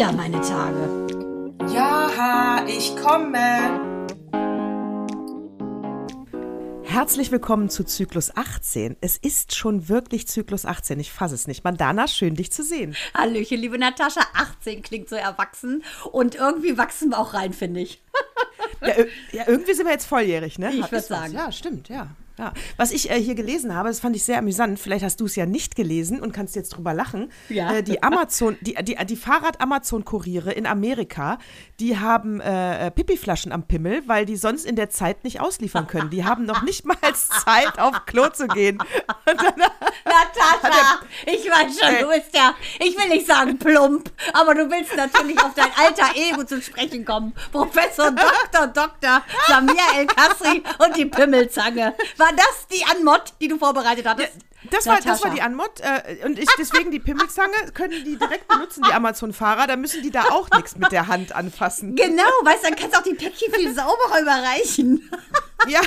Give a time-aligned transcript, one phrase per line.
[0.00, 1.06] wieder meine Tage.
[1.74, 3.36] Ja, ich komme.
[6.84, 8.96] Herzlich willkommen zu Zyklus 18.
[9.02, 10.98] Es ist schon wirklich Zyklus 18.
[11.00, 11.64] Ich fasse es nicht.
[11.64, 12.96] Mandana, schön dich zu sehen.
[13.12, 14.22] Hallöchen, liebe Natascha.
[14.32, 18.02] 18 klingt so erwachsen und irgendwie wachsen wir auch rein, finde ich.
[18.80, 18.94] Ja,
[19.32, 20.72] ja, irgendwie sind wir jetzt volljährig, ne?
[20.72, 21.34] Ich würde sagen.
[21.34, 22.08] Ja, stimmt, ja.
[22.40, 22.54] Ja.
[22.78, 24.78] Was ich äh, hier gelesen habe, das fand ich sehr amüsant.
[24.78, 27.30] Vielleicht hast du es ja nicht gelesen und kannst jetzt drüber lachen.
[27.50, 27.74] Ja.
[27.74, 31.38] Äh, die Amazon, die, die, die Fahrrad-Amazon-Kuriere in Amerika,
[31.80, 35.86] die haben äh, äh, Pipiflaschen am Pimmel, weil die sonst in der Zeit nicht ausliefern
[35.86, 36.08] können.
[36.08, 36.96] Die haben noch nicht mal
[37.44, 38.78] Zeit, auf Klo zu gehen.
[39.26, 44.96] Natascha, ich weiß schon, du bist ja, ich will nicht sagen plump, aber du willst
[44.96, 47.34] natürlich auf dein alter Ego zu sprechen kommen.
[47.52, 48.66] Professor Dr.
[48.68, 49.22] Dr.
[49.46, 51.94] Samir El Kasri und die Pimmelzange.
[52.30, 54.32] War das die Anmod, die du vorbereitet hattest?
[54.70, 55.80] Das war, das war die Anmod.
[55.80, 59.66] Äh, und ich, deswegen die Pimmelzange können die direkt benutzen, die Amazon-Fahrer.
[59.66, 61.96] Da müssen die da auch nichts mit der Hand anfassen.
[61.96, 65.10] Genau, weißt du, dann kannst du auch die Päckchen viel sauberer überreichen.
[65.66, 65.80] Ja.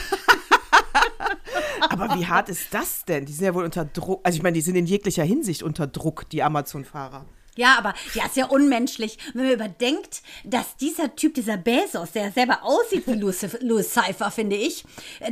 [1.90, 3.26] Aber wie hart ist das denn?
[3.26, 4.20] Die sind ja wohl unter Druck.
[4.24, 7.26] Also ich meine, die sind in jeglicher Hinsicht unter Druck, die Amazon-Fahrer.
[7.56, 9.18] Ja, aber ja, ist ja unmenschlich.
[9.34, 13.14] Wenn man überdenkt, dass dieser Typ, dieser Bezos, der selber aussieht wie
[13.62, 14.84] Louis, Cypher, finde ich,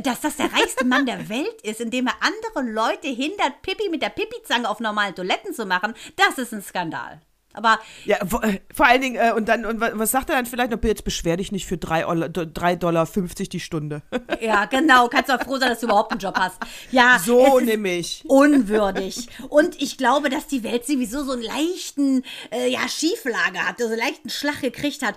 [0.02, 4.02] dass das der reichste Mann der Welt ist, indem er andere Leute hindert, Pipi mit
[4.02, 7.20] der Pipizange auf normalen Toiletten zu machen, das ist ein Skandal.
[7.54, 10.36] Aber Ja, wo, äh, vor allen Dingen, äh, und dann, und wa- was sagt er
[10.36, 10.82] dann vielleicht noch?
[10.82, 14.02] Jetzt beschwer dich nicht für 3,50 Dollar die Stunde.
[14.40, 16.56] ja, genau, kannst du auch froh sein, dass du überhaupt einen Job hast.
[16.90, 18.24] Ja, So nämlich.
[18.26, 19.28] Unwürdig.
[19.48, 23.86] Und ich glaube, dass die Welt sowieso so einen leichten äh, ja, Schieflage hat, so
[23.86, 25.16] einen leichten Schlag gekriegt hat.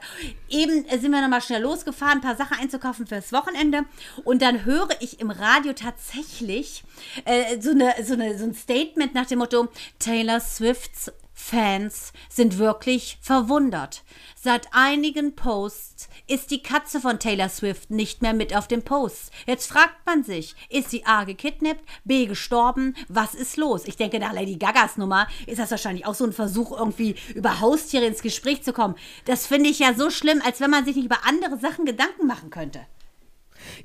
[0.49, 3.83] Eben äh, sind wir nochmal schnell losgefahren, ein paar Sachen einzukaufen fürs Wochenende.
[4.23, 6.83] Und dann höre ich im Radio tatsächlich
[7.25, 9.67] äh, so, eine, so, eine, so ein Statement nach dem Motto:
[9.99, 14.03] Taylor Swifts Fans sind wirklich verwundert.
[14.41, 19.31] Seit einigen Posts ist die Katze von Taylor Swift nicht mehr mit auf dem Post.
[19.45, 23.83] Jetzt fragt man sich, ist sie A gekidnappt, B gestorben, was ist los?
[23.85, 27.59] Ich denke, nach Lady Gagas Nummer ist das wahrscheinlich auch so ein Versuch, irgendwie über
[27.59, 28.95] Haustiere ins Gespräch zu kommen.
[29.25, 32.27] Das finde ich ja so schlimm, als wenn man sich nicht über andere Sachen Gedanken
[32.27, 32.79] machen könnte.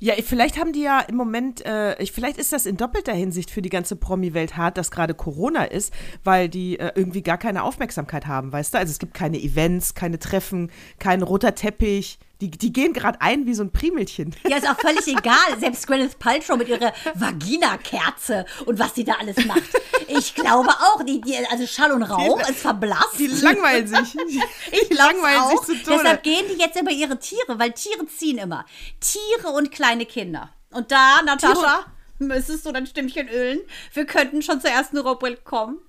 [0.03, 3.51] Ja, vielleicht haben die ja im Moment, äh, ich- vielleicht ist das in doppelter Hinsicht
[3.51, 7.61] für die ganze Promi-Welt hart, dass gerade Corona ist, weil die äh, irgendwie gar keine
[7.61, 8.79] Aufmerksamkeit haben, weißt du?
[8.79, 12.17] Also es gibt keine Events, keine Treffen, kein roter Teppich.
[12.41, 14.35] Die, die gehen gerade ein wie so ein Primelchen.
[14.49, 15.59] Ja, ist auch völlig egal.
[15.59, 19.61] Selbst Gwyneth Paltrow mit ihrer Vagina-Kerze und was sie da alles macht.
[20.07, 23.19] Ich glaube auch, die, die, also Schall und Rauch ist verblasst.
[23.19, 24.17] Die langweilen sich.
[24.71, 25.63] Ich Die glaub's langweilen auch.
[25.65, 25.99] sich zu Tode.
[26.03, 28.65] Deshalb gehen die jetzt über ihre Tiere, weil Tiere ziehen immer.
[28.99, 30.49] Tiere und kleine Kinder.
[30.71, 31.85] Und da, Natascha,
[32.19, 33.59] müsstest du dein Stimmchen ölen?
[33.93, 35.79] Wir könnten schon zur ersten Rubrik kommen.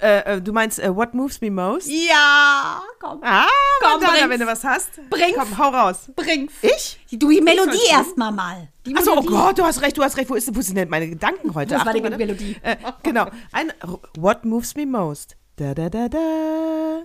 [0.00, 1.88] Äh, äh, du meinst äh, What Moves Me Most?
[1.88, 3.20] Ja, komm.
[3.22, 3.46] Ah,
[3.80, 5.00] Komm, Madonna, wenn du was hast.
[5.08, 5.36] Bring's.
[5.36, 6.10] Komm, hau raus.
[6.14, 6.52] Bring's.
[6.62, 7.00] Ich?
[7.18, 8.68] Du, die Melodie erstmal mal.
[8.86, 9.22] Die Achso, oh.
[9.22, 10.28] Gott, du hast recht, du hast recht.
[10.30, 11.76] Wo, ist, wo sind denn meine Gedanken heute?
[11.76, 12.18] Meine Achtung, warte.
[12.18, 12.56] Melodie?
[12.62, 13.26] Äh, genau.
[13.52, 13.72] Ein
[14.18, 15.36] What Moves Me Most?
[15.56, 17.02] Da, da, da, da.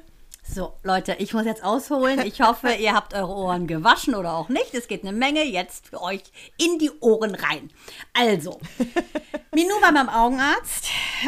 [0.48, 2.22] So, Leute, ich muss jetzt ausholen.
[2.24, 4.74] Ich hoffe, ihr habt eure Ohren gewaschen oder auch nicht.
[4.76, 6.22] Es geht eine Menge jetzt für euch
[6.58, 7.72] in die Ohren rein.
[8.14, 8.60] Also,
[9.54, 10.88] Minou war beim Augenarzt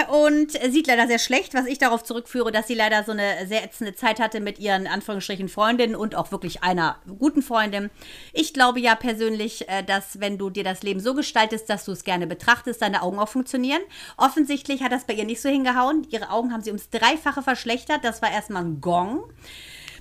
[0.10, 3.64] und sieht leider sehr schlecht, was ich darauf zurückführe, dass sie leider so eine sehr
[3.64, 7.90] ätzende Zeit hatte mit ihren Anführungsstrichen Freundinnen und auch wirklich einer guten Freundin.
[8.34, 11.92] Ich glaube ja persönlich, äh, dass wenn du dir das Leben so gestaltest, dass du
[11.92, 13.82] es gerne betrachtest, deine Augen auch funktionieren.
[14.16, 16.06] Offensichtlich hat das bei ihr nicht so hingehauen.
[16.12, 18.04] Ihre Augen haben sie ums Dreifache verschlechtert.
[18.04, 19.07] Das war erstmal ein Gong.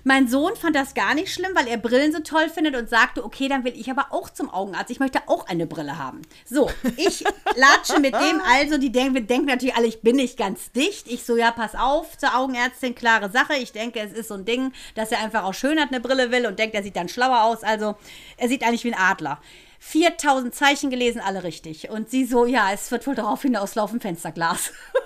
[0.08, 3.24] Mein Sohn fand das gar nicht schlimm, weil er Brillen so toll findet und sagte,
[3.24, 4.92] okay, dann will ich aber auch zum Augenarzt.
[4.92, 6.22] Ich möchte auch eine Brille haben.
[6.44, 7.24] So, ich
[7.56, 11.08] latsche mit dem, also die denken, wir denken natürlich alle, ich bin nicht ganz dicht.
[11.08, 13.56] Ich so, ja, pass auf, zur Augenärztin, klare Sache.
[13.56, 16.30] Ich denke, es ist so ein Ding, dass er einfach auch schön hat, eine Brille
[16.30, 17.64] will und denkt, er sieht dann schlauer aus.
[17.64, 17.96] Also,
[18.36, 19.40] er sieht eigentlich wie ein Adler.
[19.80, 21.90] 4000 Zeichen gelesen, alle richtig.
[21.90, 24.70] Und sie so, ja, es wird wohl darauf hinauslaufen, Fensterglas.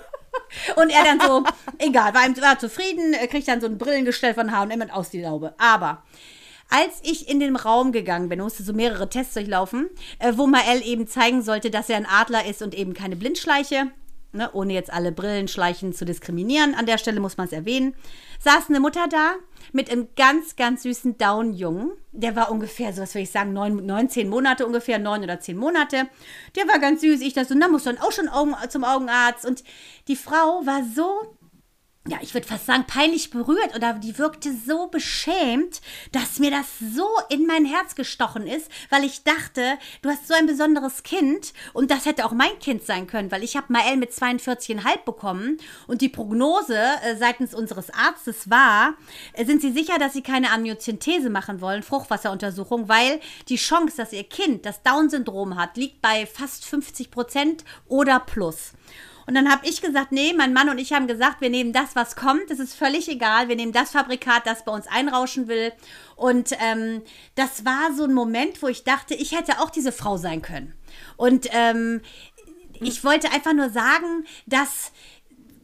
[0.75, 1.43] Und er dann so,
[1.77, 5.53] egal, war, war zufrieden, kriegt dann so ein Brillengestell von H&M und aus die Laube.
[5.57, 6.03] Aber
[6.69, 9.89] als ich in den Raum gegangen bin, musste so mehrere Tests durchlaufen,
[10.19, 13.91] äh, wo Mael eben zeigen sollte, dass er ein Adler ist und eben keine Blindschleiche,
[14.33, 17.95] ne, ohne jetzt alle Brillenschleichen zu diskriminieren, an der Stelle muss man es erwähnen,
[18.39, 19.33] saß eine Mutter da
[19.71, 21.91] mit einem ganz, ganz süßen Down-Jungen.
[22.11, 25.39] Der war ungefähr, so was würde ich sagen, neun, neun, zehn Monate ungefähr, neun oder
[25.39, 26.07] zehn Monate.
[26.55, 27.21] Der war ganz süß.
[27.21, 29.45] Ich dachte so, na, muss dann auch schon Augen, zum Augenarzt.
[29.45, 29.63] Und
[30.07, 31.37] die Frau war so
[32.07, 35.81] ja, ich würde fast sagen, peinlich berührt oder die wirkte so beschämt,
[36.11, 40.33] dass mir das so in mein Herz gestochen ist, weil ich dachte, du hast so
[40.33, 43.97] ein besonderes Kind und das hätte auch mein Kind sein können, weil ich habe Mael
[43.97, 48.95] mit 42,5 bekommen und die Prognose äh, seitens unseres Arztes war,
[49.33, 54.11] äh, sind Sie sicher, dass Sie keine Amniozentese machen wollen, Fruchtwasseruntersuchung, weil die Chance, dass
[54.11, 58.73] Ihr Kind das Down-Syndrom hat, liegt bei fast 50 Prozent oder plus.
[59.27, 61.95] Und dann habe ich gesagt, nee, mein Mann und ich haben gesagt, wir nehmen das,
[61.95, 62.49] was kommt.
[62.49, 63.47] Es ist völlig egal.
[63.47, 65.71] Wir nehmen das Fabrikat, das bei uns einrauschen will.
[66.15, 67.01] Und ähm,
[67.35, 70.73] das war so ein Moment, wo ich dachte, ich hätte auch diese Frau sein können.
[71.17, 72.01] Und ähm,
[72.79, 74.91] ich wollte einfach nur sagen, dass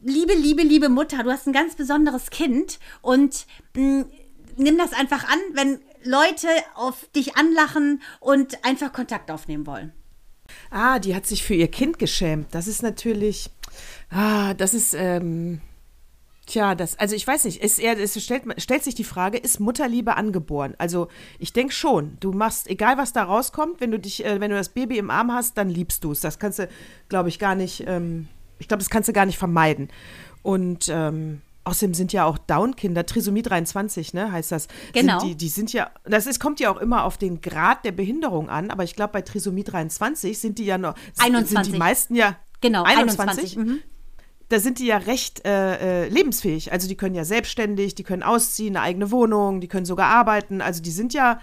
[0.02, 4.06] liebe, liebe, liebe Mutter, du hast ein ganz besonderes Kind und mh,
[4.56, 9.92] nimm das einfach an, wenn Leute auf dich anlachen und einfach Kontakt aufnehmen wollen.
[10.70, 12.48] Ah, die hat sich für ihr Kind geschämt.
[12.52, 13.50] Das ist natürlich,
[14.10, 15.60] ah, das ist, ähm,
[16.46, 19.60] tja, das, also ich weiß nicht, ist eher, es stellt, stellt sich die Frage, ist
[19.60, 20.74] Mutterliebe angeboren?
[20.78, 24.50] Also ich denke schon, du machst, egal was da rauskommt, wenn du dich, äh, wenn
[24.50, 26.20] du das Baby im Arm hast, dann liebst du es.
[26.20, 26.68] Das kannst du,
[27.08, 28.28] glaube ich, gar nicht, ähm,
[28.58, 29.88] ich glaube, das kannst du gar nicht vermeiden.
[30.42, 34.68] Und ähm, Außerdem sind ja auch Down-Kinder, Trisomie 23, ne, heißt das.
[34.94, 35.20] Genau.
[35.20, 37.92] Sind die, die sind ja, das ist, kommt ja auch immer auf den Grad der
[37.92, 41.48] Behinderung an, aber ich glaube, bei Trisomie 23 sind die ja noch, 21.
[41.50, 42.36] sind die meisten ja.
[42.62, 43.18] Genau, 21.
[43.20, 43.56] 21.
[43.58, 43.78] Mhm.
[44.48, 46.72] Da sind die ja recht äh, äh, lebensfähig.
[46.72, 50.62] Also die können ja selbstständig, die können ausziehen, eine eigene Wohnung, die können sogar arbeiten.
[50.62, 51.38] Also die sind ja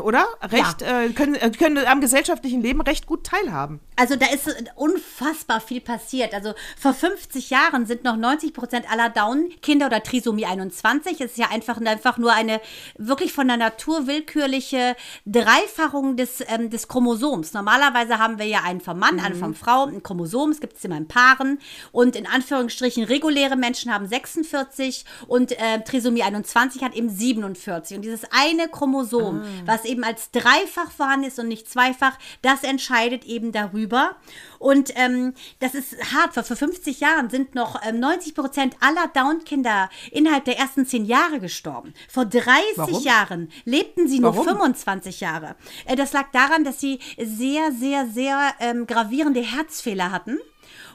[0.00, 0.26] oder?
[0.42, 1.02] Recht, ja.
[1.02, 3.80] äh, können, äh, können am gesellschaftlichen Leben recht gut teilhaben.
[3.96, 6.32] Also da ist unfassbar viel passiert.
[6.32, 11.20] Also vor 50 Jahren sind noch 90 Prozent aller Down-Kinder oder Trisomie 21.
[11.20, 12.60] Es ist ja einfach, einfach nur eine
[12.96, 14.96] wirklich von der Natur willkürliche
[15.26, 17.52] Dreifachung des, ähm, des Chromosoms.
[17.52, 19.24] Normalerweise haben wir ja einen vom Mann, mhm.
[19.24, 20.50] einen vom Frau, ein Chromosom.
[20.50, 21.58] Es gibt es immer in Paaren.
[21.92, 27.96] Und in Anführungsstrichen reguläre Menschen haben 46 und äh, Trisomie 21 hat eben 47.
[27.96, 32.64] Und dieses eine Chromosom, ah was eben als dreifach vorhanden ist und nicht zweifach, das
[32.64, 34.16] entscheidet eben darüber.
[34.58, 39.08] Und ähm, das ist hart, weil vor 50 Jahren sind noch ähm, 90 Prozent aller
[39.08, 41.94] Down-Kinder innerhalb der ersten zehn Jahre gestorben.
[42.08, 43.02] Vor 30 Warum?
[43.02, 44.46] Jahren lebten sie nur Warum?
[44.46, 45.56] 25 Jahre.
[45.86, 50.38] Äh, das lag daran, dass sie sehr, sehr, sehr ähm, gravierende Herzfehler hatten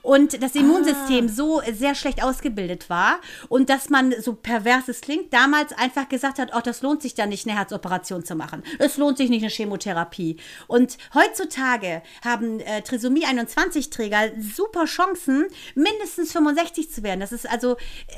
[0.05, 1.33] und das Immunsystem ah.
[1.33, 3.19] so sehr schlecht ausgebildet war
[3.49, 7.15] und dass man, so pervers es klingt, damals einfach gesagt hat, oh, das lohnt sich
[7.15, 8.63] da nicht, eine Herzoperation zu machen.
[8.77, 10.37] Es lohnt sich nicht, eine Chemotherapie.
[10.67, 17.19] Und heutzutage haben äh, Trisomie 21-Träger super Chancen, mindestens 65 zu werden.
[17.19, 17.77] Das ist also äh,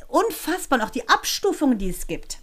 [0.09, 2.39] unfassbar und auch die Abstufung, die es gibt.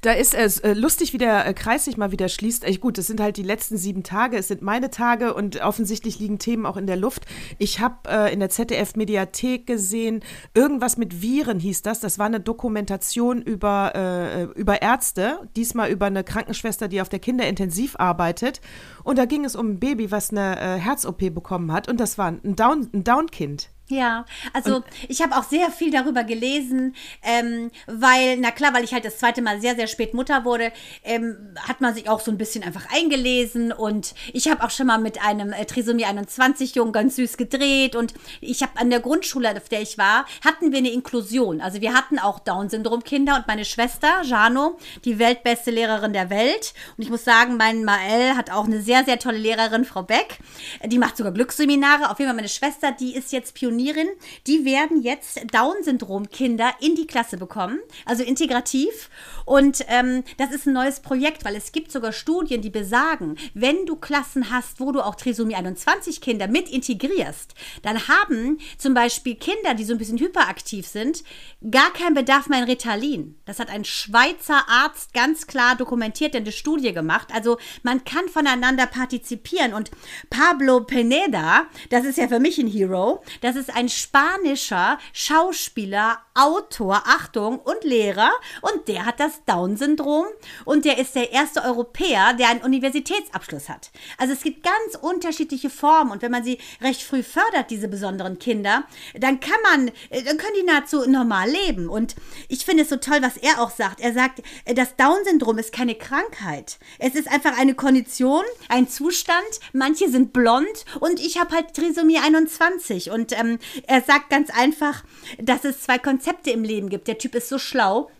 [0.00, 2.64] Da ist es äh, lustig, wie der äh, Kreis sich mal wieder schließt.
[2.64, 6.18] Echt gut, es sind halt die letzten sieben Tage, es sind meine Tage und offensichtlich
[6.18, 7.26] liegen Themen auch in der Luft.
[7.58, 10.20] Ich habe äh, in der ZDF-Mediathek gesehen,
[10.54, 12.00] irgendwas mit Viren hieß das.
[12.00, 17.18] Das war eine Dokumentation über, äh, über Ärzte, diesmal über eine Krankenschwester, die auf der
[17.18, 18.60] Kinderintensiv arbeitet.
[19.02, 21.88] Und da ging es um ein Baby, was eine äh, Herz-OP bekommen hat.
[21.88, 22.94] Und das war ein Down-Kind.
[22.94, 28.50] Ein Down ja, also und ich habe auch sehr viel darüber gelesen, ähm, weil, na
[28.50, 30.72] klar, weil ich halt das zweite Mal sehr, sehr spät Mutter wurde,
[31.04, 33.72] ähm, hat man sich auch so ein bisschen einfach eingelesen.
[33.72, 37.96] Und ich habe auch schon mal mit einem äh, Trisomie 21 Jungen ganz süß gedreht.
[37.96, 41.62] Und ich habe an der Grundschule, auf der ich war, hatten wir eine Inklusion.
[41.62, 46.74] Also wir hatten auch Down-Syndrom-Kinder und meine Schwester, Jano, die weltbeste Lehrerin der Welt.
[46.96, 50.38] Und ich muss sagen, mein Mael hat auch eine sehr, sehr tolle Lehrerin, Frau Beck,
[50.84, 52.10] die macht sogar Glücksseminare.
[52.10, 54.08] Auf jeden Fall meine Schwester, die ist jetzt Pionier Pionierin,
[54.46, 59.08] die werden jetzt Down-Syndrom-Kinder in die Klasse bekommen, also integrativ.
[59.44, 63.86] Und ähm, das ist ein neues Projekt, weil es gibt sogar Studien, die besagen, wenn
[63.86, 69.36] du Klassen hast, wo du auch Trisomie 21 Kinder mit integrierst, dann haben zum Beispiel
[69.36, 71.22] Kinder, die so ein bisschen hyperaktiv sind,
[71.70, 73.36] gar keinen Bedarf mehr an Ritalin.
[73.44, 77.28] Das hat ein Schweizer Arzt ganz klar dokumentiert, der eine Studie gemacht.
[77.32, 79.72] Also man kann voneinander partizipieren.
[79.72, 79.90] Und
[80.30, 87.02] Pablo Pineda, das ist ja für mich ein Hero, das ist ein spanischer Schauspieler, Autor,
[87.06, 88.30] Achtung, und Lehrer.
[88.62, 90.26] Und der hat das Down-Syndrom
[90.64, 93.90] und der ist der erste Europäer, der einen Universitätsabschluss hat.
[94.16, 98.38] Also es gibt ganz unterschiedliche Formen und wenn man sie recht früh fördert, diese besonderen
[98.38, 98.84] Kinder,
[99.18, 101.88] dann kann man, äh, dann können die nahezu normal leben.
[101.88, 102.14] Und
[102.48, 104.00] ich finde es so toll, was er auch sagt.
[104.00, 106.78] Er sagt, äh, das Down-Syndrom ist keine Krankheit.
[106.98, 109.38] Es ist einfach eine Kondition, ein Zustand.
[109.72, 115.04] Manche sind blond und ich habe halt Trisomie 21 und ähm, er sagt ganz einfach,
[115.38, 117.08] dass es zwei Konzepte im Leben gibt.
[117.08, 118.10] Der Typ ist so schlau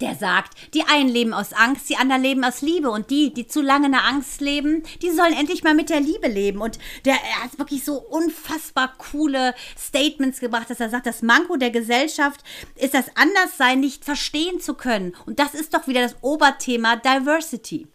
[0.00, 3.46] der sagt, die einen leben aus Angst, die anderen leben aus Liebe und die, die
[3.46, 6.60] zu lange in der Angst leben, die sollen endlich mal mit der Liebe leben.
[6.60, 11.56] Und der er hat wirklich so unfassbar coole Statements gebracht, dass er sagt, das Manko
[11.56, 12.42] der Gesellschaft
[12.74, 15.14] ist das Anderssein nicht verstehen zu können.
[15.24, 17.86] Und das ist doch wieder das Oberthema Diversity.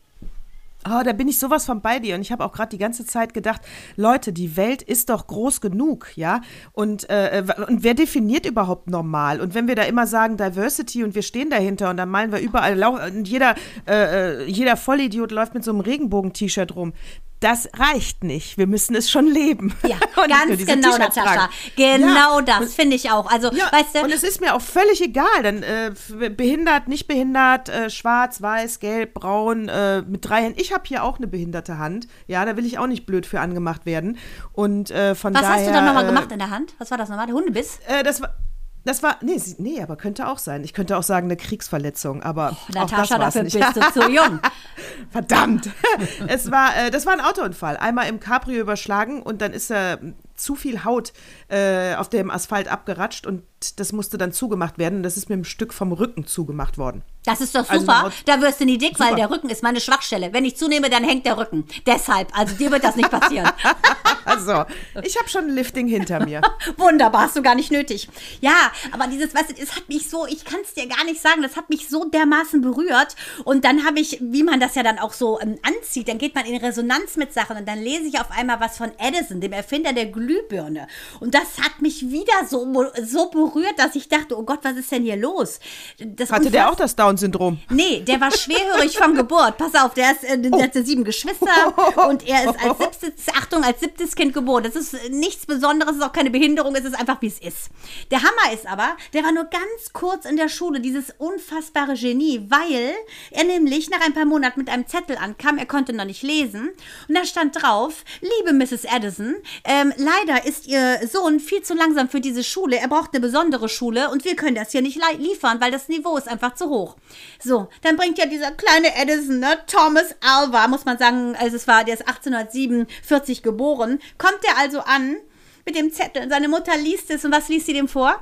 [0.89, 2.15] Oh, da bin ich sowas von bei dir.
[2.15, 3.61] Und ich habe auch gerade die ganze Zeit gedacht,
[3.97, 6.41] Leute, die Welt ist doch groß genug, ja?
[6.71, 9.41] Und, äh, und wer definiert überhaupt normal?
[9.41, 12.39] Und wenn wir da immer sagen Diversity und wir stehen dahinter und dann malen wir
[12.39, 13.53] überall, und jeder,
[13.87, 16.93] äh, äh, jeder Vollidiot läuft mit so einem Regenbogen-T-Shirt rum
[17.41, 18.59] das reicht nicht.
[18.59, 19.75] Wir müssen es schon leben.
[19.83, 21.49] Ja, ganz genau, Natascha.
[21.75, 22.41] Genau ja.
[22.41, 23.29] das finde ich auch.
[23.29, 25.91] Also, ja, weißt du, und es ist mir auch völlig egal, dann äh,
[26.29, 30.61] behindert, nicht behindert, äh, schwarz, weiß, gelb, braun, äh, mit drei Händen.
[30.61, 32.07] Ich habe hier auch eine behinderte Hand.
[32.27, 34.19] Ja, da will ich auch nicht blöd für angemacht werden.
[34.53, 35.53] Und äh, von Was daher.
[35.53, 36.75] Was hast du dann nochmal äh, gemacht in der Hand?
[36.77, 37.25] Was war das nochmal?
[37.25, 37.79] Der Hundebiss?
[37.87, 38.35] Äh, das war
[38.83, 40.63] das war, nee, nee, aber könnte auch sein.
[40.63, 43.57] Ich könnte auch sagen, eine Kriegsverletzung, aber oh, Natascha, dafür nicht.
[43.59, 44.39] bist du zu jung.
[45.11, 45.69] Verdammt.
[46.27, 47.77] es war, äh, das war ein Autounfall.
[47.77, 49.99] Einmal im Cabrio überschlagen und dann ist er
[50.35, 51.13] zu viel Haut
[51.49, 53.43] äh, auf dem Asphalt abgeratscht und
[53.79, 54.97] das musste dann zugemacht werden.
[54.97, 57.03] Und das ist mit einem Stück vom Rücken zugemacht worden.
[57.25, 58.05] Das ist doch also super.
[58.05, 59.09] Also da wirst du nie dick, super.
[59.09, 60.33] weil der Rücken ist meine Schwachstelle.
[60.33, 61.67] Wenn ich zunehme, dann hängt der Rücken.
[61.85, 63.49] Deshalb, also dir wird das nicht passieren.
[64.25, 64.65] also,
[65.03, 66.41] ich habe schon ein Lifting hinter mir.
[66.77, 68.09] Wunderbar, hast du gar nicht nötig.
[68.41, 71.21] Ja, aber dieses, weißt du, es hat mich so, ich kann es dir gar nicht
[71.21, 73.15] sagen, das hat mich so dermaßen berührt.
[73.43, 76.33] Und dann habe ich, wie man das ja dann auch so ähm, anzieht, dann geht
[76.33, 79.53] man in Resonanz mit Sachen und dann lese ich auf einmal was von Edison, dem
[79.53, 80.87] Erfinder der Glühbirne.
[81.19, 82.65] Und das hat mich wieder so,
[83.03, 85.59] so berührt, dass ich dachte, oh Gott, was ist denn hier los?
[85.99, 87.59] Das Hatte der auch das Down Down-Syndrom.
[87.69, 89.57] Nee, der war schwerhörig von Geburt.
[89.57, 90.61] Pass auf, der, ist, äh, der oh.
[90.61, 91.73] hatte sieben Geschwister
[92.09, 94.63] und er ist als siebtes, Achtung, als siebtes Kind geboren.
[94.63, 97.69] Das ist nichts Besonderes, ist auch keine Behinderung, es ist einfach, wie es ist.
[98.11, 102.45] Der Hammer ist aber, der war nur ganz kurz in der Schule, dieses unfassbare Genie,
[102.49, 102.93] weil
[103.31, 106.69] er nämlich nach ein paar Monaten mit einem Zettel ankam, er konnte noch nicht lesen
[107.07, 108.85] und da stand drauf, liebe Mrs.
[108.85, 113.21] Addison, ähm, leider ist Ihr Sohn viel zu langsam für diese Schule, er braucht eine
[113.21, 116.69] besondere Schule und wir können das hier nicht liefern, weil das Niveau ist einfach zu
[116.69, 116.97] hoch.
[117.43, 121.67] So, dann bringt ja dieser kleine Edison, ne, Thomas Alva, muss man sagen, also es
[121.67, 125.17] war, der ist 1847 geboren, kommt er also an
[125.65, 126.29] mit dem Zettel.
[126.29, 128.21] Seine Mutter liest es und was liest sie dem vor?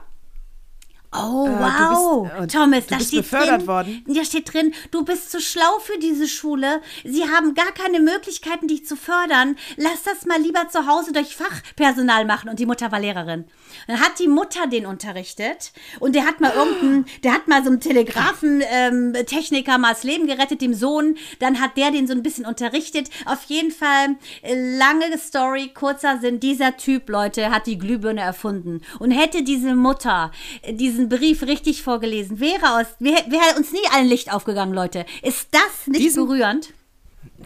[1.11, 2.29] Oh, äh, wow.
[2.29, 4.03] Bist, äh, Thomas, da steht drin, worden.
[4.07, 6.81] Da steht drin, du bist zu schlau für diese Schule.
[7.03, 9.55] Sie haben gar keine Möglichkeiten, dich zu fördern.
[9.75, 12.47] Lass das mal lieber zu Hause durch Fachpersonal machen.
[12.47, 13.45] Und die Mutter war Lehrerin.
[13.87, 17.69] Dann hat die Mutter den unterrichtet und der hat mal irgendeinen, der hat mal so
[17.69, 21.17] einen Telegrafentechniker ähm, mal das Leben gerettet, dem Sohn.
[21.39, 23.09] Dann hat der den so ein bisschen unterrichtet.
[23.25, 28.81] Auf jeden Fall, äh, lange Story, kurzer Sinn, dieser Typ, Leute, hat die Glühbirne erfunden.
[28.99, 30.31] Und hätte diese Mutter
[30.69, 35.05] diese diesen Brief richtig vorgelesen, wäre aus, wäre, wäre uns nie ein Licht aufgegangen, Leute.
[35.21, 36.73] Ist das nicht diesen, berührend?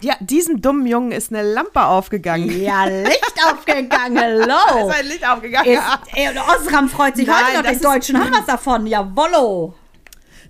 [0.02, 2.62] Ja, diesem dummen Jungen ist eine Lampe aufgegangen.
[2.62, 4.90] Ja, Licht aufgegangen, hello.
[4.90, 5.72] ist ein Licht aufgegangen.
[5.72, 5.84] Ist,
[6.14, 8.88] ey, und Osram freut sich Nein, heute noch, den Deutschen haben was davon.
[8.88, 9.76] Jawollo.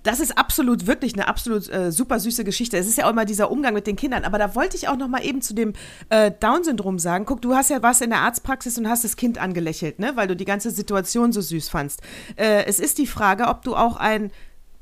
[0.04, 2.78] Das ist absolut wirklich eine absolut äh, super süße Geschichte.
[2.78, 4.24] Es ist ja auch immer dieser Umgang mit den Kindern.
[4.24, 5.74] Aber da wollte ich auch noch mal eben zu dem
[6.10, 7.26] äh, Down-Syndrom sagen.
[7.26, 10.12] Guck, du hast ja was in der Arztpraxis und hast das Kind angelächelt, ne?
[10.16, 12.02] weil du die ganze Situation so süß fandst.
[12.36, 14.32] Äh, es ist die Frage, ob du auch ein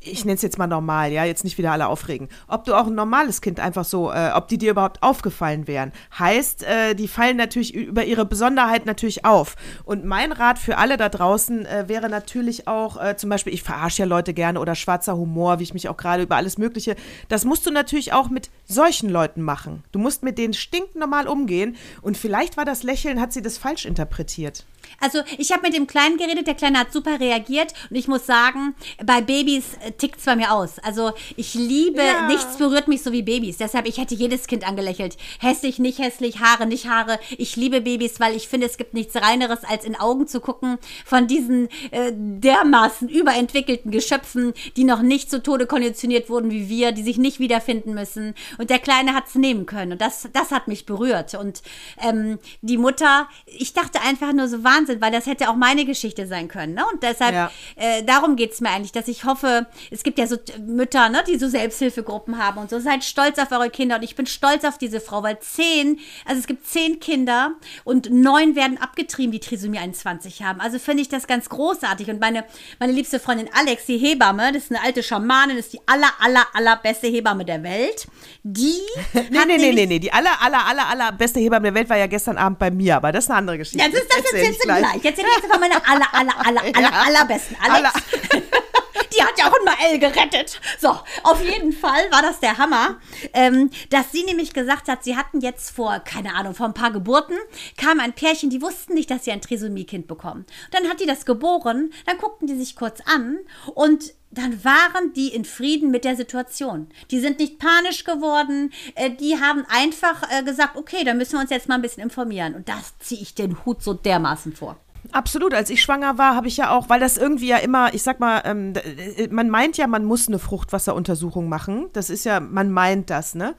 [0.04, 2.88] ich nenne es jetzt mal normal, ja, jetzt nicht wieder alle aufregen, ob du auch
[2.88, 5.92] ein normales Kind einfach so, äh, ob die dir überhaupt aufgefallen wären.
[6.18, 9.56] Heißt, äh, die fallen natürlich über ihre Besonderheit natürlich auf.
[9.84, 13.64] Und mein Rat für alle da draußen äh, wäre natürlich auch, äh, zum Beispiel, ich
[13.64, 16.96] verarsche ja Leute gerne oder schwarzer Humor, wie ich mich auch gerade über alles Mögliche.
[17.30, 19.84] Das musst du natürlich auch mit solchen Leuten machen.
[19.92, 21.76] Du musst mit denen stinknormal umgehen.
[22.02, 24.66] Und vielleicht war das Lächeln, hat sie das falsch interpretiert.
[25.00, 28.26] Also ich habe mit dem Kleinen geredet, der Kleine hat super reagiert und ich muss
[28.26, 30.80] sagen, bei Babys äh, tickt es bei mir aus.
[30.80, 32.28] Also ich liebe, ja.
[32.28, 33.58] nichts berührt mich so wie Babys.
[33.58, 35.18] Deshalb, ich hätte jedes Kind angelächelt.
[35.40, 37.20] Hässlich, nicht hässlich, Haare, nicht Haare.
[37.38, 40.78] Ich liebe Babys, weil ich finde, es gibt nichts Reineres, als in Augen zu gucken
[41.06, 46.92] von diesen äh, dermaßen überentwickelten Geschöpfen, die noch nicht zu Tode konditioniert wurden wie wir,
[46.92, 48.36] die sich nicht wiederfinden müssen.
[48.58, 49.94] Und der Kleine hat es nehmen können.
[49.94, 51.34] Und das, das hat mich berührt.
[51.36, 51.62] Und
[52.02, 56.28] ähm, die Mutter, ich dachte einfach nur so, Wahnsinn, weil das hätte auch meine Geschichte
[56.28, 56.74] sein können.
[56.74, 56.84] Ne?
[56.92, 57.52] Und deshalb, ja.
[57.76, 61.24] äh, darum geht es mir eigentlich, dass ich hoffe, es gibt ja so Mütter, ne,
[61.28, 62.80] die so Selbsthilfegruppen haben und so.
[62.80, 66.40] Seid stolz auf eure Kinder und ich bin stolz auf diese Frau, weil zehn, also
[66.40, 67.52] es gibt zehn Kinder
[67.84, 70.62] und neun werden abgetrieben, die Trisomie 21 haben.
[70.62, 72.10] Also finde ich das ganz großartig.
[72.10, 72.46] Und meine,
[72.80, 76.12] meine liebste Freundin Alex, die Hebamme, das ist eine alte Schamanin, das ist die aller,
[76.20, 78.08] aller, allerbeste Hebamme der Welt.
[78.44, 78.80] Die.
[79.14, 80.00] nee, nee, nee, nee, nee.
[80.00, 83.12] Die aller, aller, aller, allerbeste Hebamme der Welt war ja gestern Abend bei mir, aber
[83.12, 83.90] das ist eine andere Geschichte.
[83.92, 84.80] Das, das erzählst du gleich.
[84.80, 85.04] gleich.
[85.04, 87.94] Jetzt ich jetzt von meiner aller, aller, aller, aller, allerbesten Alex.
[87.94, 88.71] die
[89.14, 90.60] die hat ja auch ein Mael gerettet.
[90.80, 90.90] So,
[91.24, 93.00] auf jeden Fall war das der Hammer,
[93.34, 96.92] ähm, dass sie nämlich gesagt hat, sie hatten jetzt vor, keine Ahnung, vor ein paar
[96.92, 97.38] Geburten,
[97.78, 100.46] kam ein Pärchen, die wussten nicht, dass sie ein Trisomie-Kind bekommen.
[100.72, 103.40] Dann hat die das geboren, dann guckten die sich kurz an
[103.74, 106.88] und dann waren die in Frieden mit der Situation.
[107.12, 108.72] Die sind nicht panisch geworden.
[108.96, 112.04] Äh, die haben einfach äh, gesagt, okay, dann müssen wir uns jetzt mal ein bisschen
[112.04, 112.56] informieren.
[112.56, 114.78] Und das ziehe ich den Hut so dermaßen vor.
[115.12, 115.54] Absolut.
[115.54, 118.20] Als ich schwanger war, habe ich ja auch, weil das irgendwie ja immer, ich sag
[118.20, 121.88] mal, ähm, äh, man meint ja, man muss eine Fruchtwasseruntersuchung machen.
[121.94, 123.56] Das ist ja, man meint das, ne?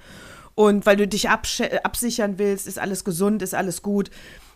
[0.55, 4.11] Und weil du dich absichern willst, ist alles gesund, ist alles gut.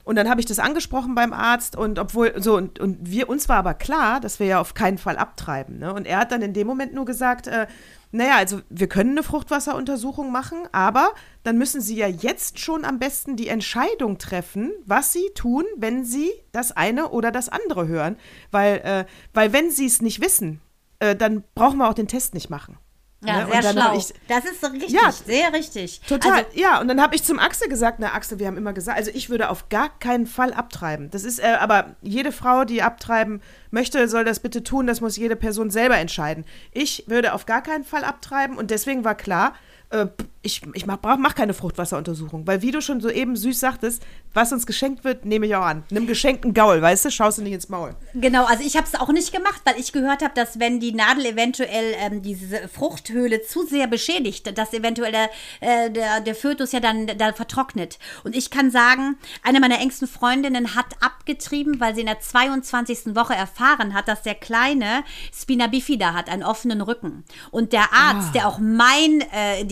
[0.06, 3.48] Und dann habe ich das angesprochen beim Arzt und obwohl, so, und, und wir, uns
[3.48, 5.80] war aber klar, dass wir ja auf keinen Fall abtreiben.
[5.80, 5.92] Ne?
[5.92, 7.66] Und er hat dann in dem Moment nur gesagt, äh,
[8.12, 11.08] naja, also wir können eine Fruchtwasseruntersuchung machen, aber
[11.42, 16.04] dann müssen Sie ja jetzt schon am besten die Entscheidung treffen, was Sie tun, wenn
[16.04, 18.16] Sie das eine oder das andere hören.
[18.52, 20.60] Weil, äh, weil wenn Sie es nicht wissen,
[21.00, 22.78] äh, dann brauchen wir auch den Test nicht machen.
[23.26, 23.62] Ja, ne?
[23.62, 23.97] sehr schlau.
[23.97, 26.00] Ich, das ist so richtig, ja, sehr richtig.
[26.09, 26.80] Total, also, ja.
[26.80, 29.30] Und dann habe ich zum Axel gesagt, na Axel, wir haben immer gesagt, also ich
[29.30, 31.11] würde auf gar keinen Fall abtreiben.
[31.11, 34.87] Das ist, äh, aber jede Frau, die abtreiben möchte, soll das bitte tun.
[34.87, 36.45] Das muss jede Person selber entscheiden.
[36.73, 39.54] Ich würde auf gar keinen Fall abtreiben und deswegen war klar,
[39.90, 40.06] äh,
[40.47, 44.53] ich, ich mach, mach keine Fruchtwasseruntersuchung, weil wie du schon so eben süß sagtest, was
[44.53, 45.83] uns geschenkt wird, nehme ich auch an.
[45.91, 47.95] Nimm geschenkten Gaul, weißt du, schaust du nicht ins Maul.
[48.15, 50.93] Genau, also ich habe es auch nicht gemacht, weil ich gehört habe, dass wenn die
[50.93, 56.73] Nadel eventuell ähm, diese Fruchthöhle zu sehr beschädigt, dass eventuell der, äh, der, der Fötus
[56.73, 57.99] ja dann da vertrocknet.
[58.23, 63.17] Und ich kann sagen, eine meiner engsten Freundinnen hat abgetrieben, weil sie in der 22.
[63.17, 65.03] Woche erfahren hat, dass der Kleine
[65.35, 67.25] Spina bifida hat, einen offenen Rücken.
[67.50, 68.33] Und der Arzt, ah.
[68.33, 69.65] der auch mein äh,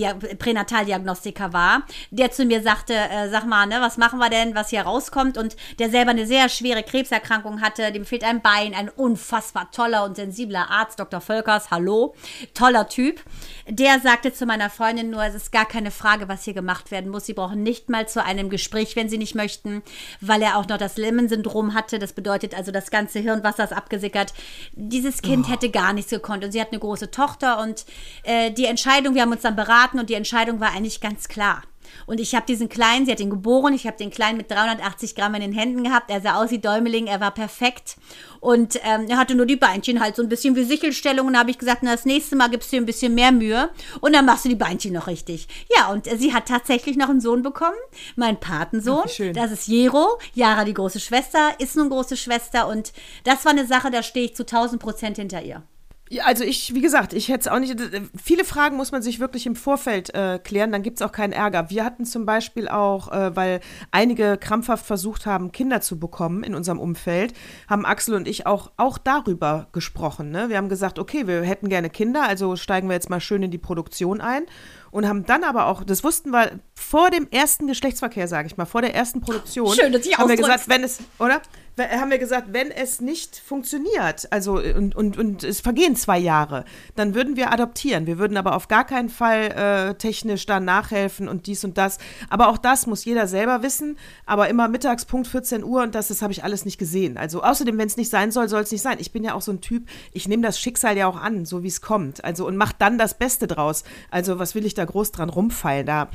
[0.65, 4.71] Pränataldiagnostiker war, der zu mir sagte, äh, sag mal, ne, was machen wir denn, was
[4.71, 8.89] hier rauskommt und der selber eine sehr schwere Krebserkrankung hatte, dem fehlt ein Bein, ein
[8.89, 11.21] unfassbar toller und sensibler Arzt, Dr.
[11.21, 12.15] Völkers, hallo,
[12.55, 13.21] toller Typ.
[13.69, 17.11] Der sagte zu meiner Freundin nur, es ist gar keine Frage, was hier gemacht werden
[17.11, 17.27] muss.
[17.27, 19.83] Sie brauchen nicht mal zu einem Gespräch, wenn sie nicht möchten,
[20.21, 21.99] weil er auch noch das Lemon-Syndrom hatte.
[21.99, 24.35] Das bedeutet also, das ganze Hirnwasser ist abgesickert.
[24.73, 25.53] Dieses Kind oh.
[25.53, 27.87] hätte gar nichts gekonnt und sie hat eine große Tochter und
[28.25, 31.63] äh, die Entscheidung, wir haben uns dann beraten und die Entscheidung war eigentlich ganz klar.
[32.07, 35.15] Und ich habe diesen Kleinen, sie hat ihn geboren, ich habe den Kleinen mit 380
[35.15, 36.11] Gramm in den Händen gehabt.
[36.11, 37.97] Er sah aus wie Däumeling, er war perfekt.
[38.41, 41.27] Und ähm, er hatte nur die Beinchen halt so ein bisschen wie Sichelstellung.
[41.27, 43.33] Und da habe ich gesagt, na, das nächste Mal gibst du dir ein bisschen mehr
[43.33, 43.71] Mühe.
[44.01, 45.49] Und dann machst du die Beinchen noch richtig.
[45.75, 47.77] Ja, und äh, sie hat tatsächlich noch einen Sohn bekommen,
[48.17, 49.05] mein Patensohn.
[49.07, 50.19] Ach, das ist Jero.
[50.35, 52.69] Jara, die große Schwester, ist nun große Schwester.
[52.69, 52.93] Und
[53.25, 55.63] das war eine Sache, da stehe ich zu 1000 Prozent hinter ihr.
[56.11, 57.77] Ja, also ich, wie gesagt, ich hätte es auch nicht.
[58.23, 61.33] Viele Fragen muss man sich wirklich im Vorfeld äh, klären, dann gibt es auch keinen
[61.33, 61.71] Ärger.
[61.71, 66.55] Wir hatten zum Beispiel auch, äh, weil einige krampfhaft versucht haben, Kinder zu bekommen in
[66.55, 67.33] unserem Umfeld,
[67.71, 70.31] haben Axel und ich auch, auch darüber gesprochen.
[70.31, 70.51] Ne?
[70.51, 73.51] Wir haben gesagt, okay, wir hätten gerne Kinder, also steigen wir jetzt mal schön in
[73.51, 74.43] die Produktion ein
[74.91, 78.67] und haben dann aber auch, das wussten wir vor dem ersten Geschlechtsverkehr, sage ich mal,
[78.67, 81.41] vor der ersten Produktion, Schön, dass ich haben wir gesagt, wenn es, oder?
[81.79, 86.65] Haben wir gesagt, wenn es nicht funktioniert, also und, und, und es vergehen zwei Jahre,
[86.95, 88.07] dann würden wir adoptieren.
[88.07, 91.99] Wir würden aber auf gar keinen Fall äh, technisch da nachhelfen und dies und das.
[92.31, 93.99] Aber auch das muss jeder selber wissen.
[94.25, 97.17] Aber immer mittags Punkt 14 Uhr und das, das habe ich alles nicht gesehen.
[97.17, 98.99] Also außerdem, wenn es nicht sein soll, soll es nicht sein.
[99.01, 101.63] Ich bin ja auch so ein Typ, ich nehme das Schicksal ja auch an, so
[101.63, 102.25] wie es kommt.
[102.25, 103.83] Also und mache dann das Beste draus.
[104.11, 105.87] Also was will ich da groß dran rumfeilen?
[105.87, 106.09] Da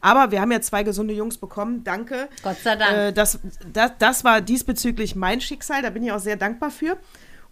[0.00, 1.84] aber wir haben ja zwei gesunde Jungs bekommen.
[1.84, 2.28] Danke.
[2.42, 2.96] Gott sei Dank.
[2.96, 3.40] Äh, das,
[3.72, 5.82] das, das war diesbezüglich mein Schicksal.
[5.82, 6.96] Da bin ich auch sehr dankbar für.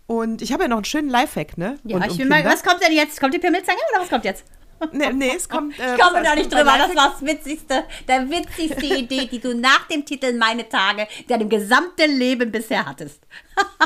[0.07, 1.79] Und ich habe ja noch einen schönen Lifehack, ne?
[1.85, 3.21] Ja, ich bin mal, was kommt denn jetzt?
[3.21, 4.45] Kommt die Pimmelzange oder was kommt jetzt?
[4.93, 5.79] Nee, nee, es kommt.
[5.79, 6.77] Äh, ich komme da nicht drüber.
[6.79, 11.49] Das war das Witzigste, der witzigste Idee, die du nach dem Titel Meine Tage deinem
[11.49, 13.21] gesamten Leben bisher hattest.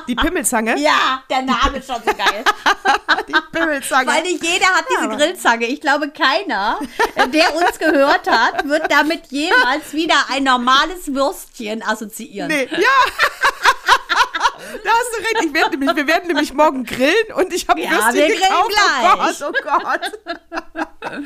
[0.07, 0.79] Die Pimmelzange?
[0.79, 2.45] Ja, der Name ist schon so geil.
[3.29, 4.07] Die Pimmelzange.
[4.07, 5.17] Weil nicht jeder hat diese ja.
[5.17, 5.67] Grillzange.
[5.67, 6.79] Ich glaube, keiner,
[7.33, 12.49] der uns gehört hat, wird damit jemals wieder ein normales Würstchen assoziieren.
[12.49, 12.79] Nee, ja.
[14.85, 15.45] Da hast du recht.
[15.47, 18.71] Ich werd nämlich, wir werden nämlich morgen grillen und ich habe ja, Würstchen wir gekauft.
[18.71, 19.43] Gleich.
[19.43, 21.23] Oh Gott, oh Gott.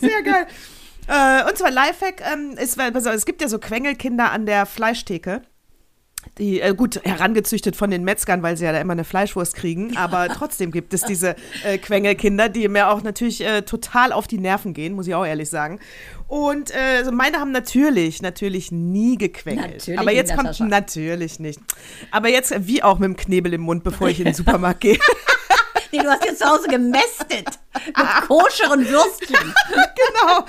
[0.00, 0.46] Sehr geil.
[1.06, 5.42] Äh, und zwar Lifehack, ähm, ist, es gibt ja so Quengelkinder an der Fleischtheke
[6.38, 9.96] die, äh, gut, herangezüchtet von den Metzgern, weil sie ja da immer eine Fleischwurst kriegen,
[9.96, 14.38] aber trotzdem gibt es diese äh, Quengelkinder, die mir auch natürlich äh, total auf die
[14.38, 15.78] Nerven gehen, muss ich auch ehrlich sagen.
[16.26, 19.74] Und äh, meine haben natürlich, natürlich nie gequengelt.
[19.74, 21.60] Natürlich aber jetzt kommt natürlich nicht.
[22.10, 24.98] Aber jetzt wie auch mit dem Knebel im Mund, bevor ich in den Supermarkt gehe.
[25.94, 27.46] Nee, du hast jetzt zu Hause gemästet.
[27.86, 29.36] Mit koscheren Würstchen.
[29.68, 30.44] genau.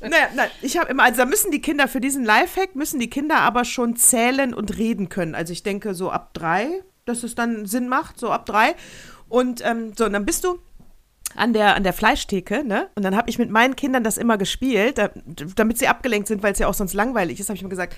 [0.00, 3.08] Naja, nein, ich habe immer, also da müssen die Kinder für diesen Lifehack, müssen die
[3.08, 5.36] Kinder aber schon zählen und reden können.
[5.36, 8.74] Also ich denke so ab drei, dass es dann Sinn macht, so ab drei.
[9.28, 10.58] Und ähm, so, und dann bist du
[11.36, 12.88] an der, an der Fleischtheke, ne?
[12.96, 15.10] Und dann habe ich mit meinen Kindern das immer gespielt, da,
[15.54, 17.94] damit sie abgelenkt sind, weil es ja auch sonst langweilig ist, habe ich mir gesagt,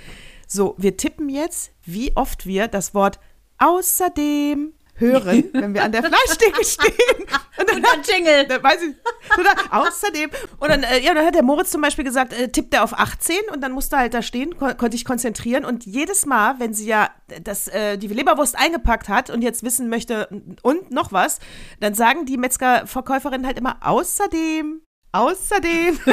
[0.47, 3.21] so, wir tippen jetzt, wie oft wir das Wort
[3.57, 7.27] außerdem hören, wenn wir an der Fleischtheke stehen.
[7.59, 8.47] Und dann, und Jingle.
[8.47, 8.95] Dann weiß ich,
[9.39, 10.31] oder außerdem.
[10.59, 12.99] Und dann, äh, ja, dann hat der Moritz zum Beispiel gesagt, äh, tippt er auf
[12.99, 15.65] 18 und dann musste er halt da stehen, kon konnte ich konzentrieren.
[15.65, 17.11] Und jedes Mal, wenn sie ja
[17.43, 20.29] das, äh, die Leberwurst eingepackt hat und jetzt wissen möchte
[20.63, 21.41] und noch was,
[21.81, 24.83] dann sagen die Metzgerverkäuferinnen halt immer außerdem.
[25.13, 25.99] Außerdem.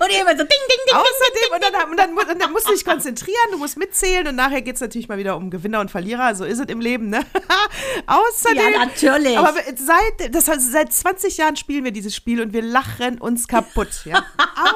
[0.00, 0.96] und immer so ding, ding, ding.
[0.96, 4.36] Außerdem, und dann, und, dann, und dann musst du dich konzentrieren, du musst mitzählen und
[4.36, 6.34] nachher geht es natürlich mal wieder um Gewinner und Verlierer.
[6.34, 7.20] So ist es im Leben, ne?
[8.06, 8.72] Außerdem.
[8.72, 9.38] Ja, natürlich.
[9.38, 13.48] Aber seit, das heißt, seit 20 Jahren spielen wir dieses Spiel und wir lachen uns
[13.48, 14.18] kaputt, ja?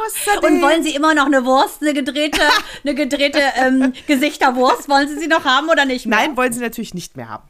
[0.06, 0.54] Außerdem.
[0.54, 2.40] Und wollen Sie immer noch eine Wurst, eine gedrehte,
[2.84, 4.88] eine gedrehte ähm, Gesichterwurst?
[4.88, 6.18] Wollen Sie sie noch haben oder nicht mehr?
[6.18, 7.48] Nein, wollen Sie natürlich nicht mehr haben.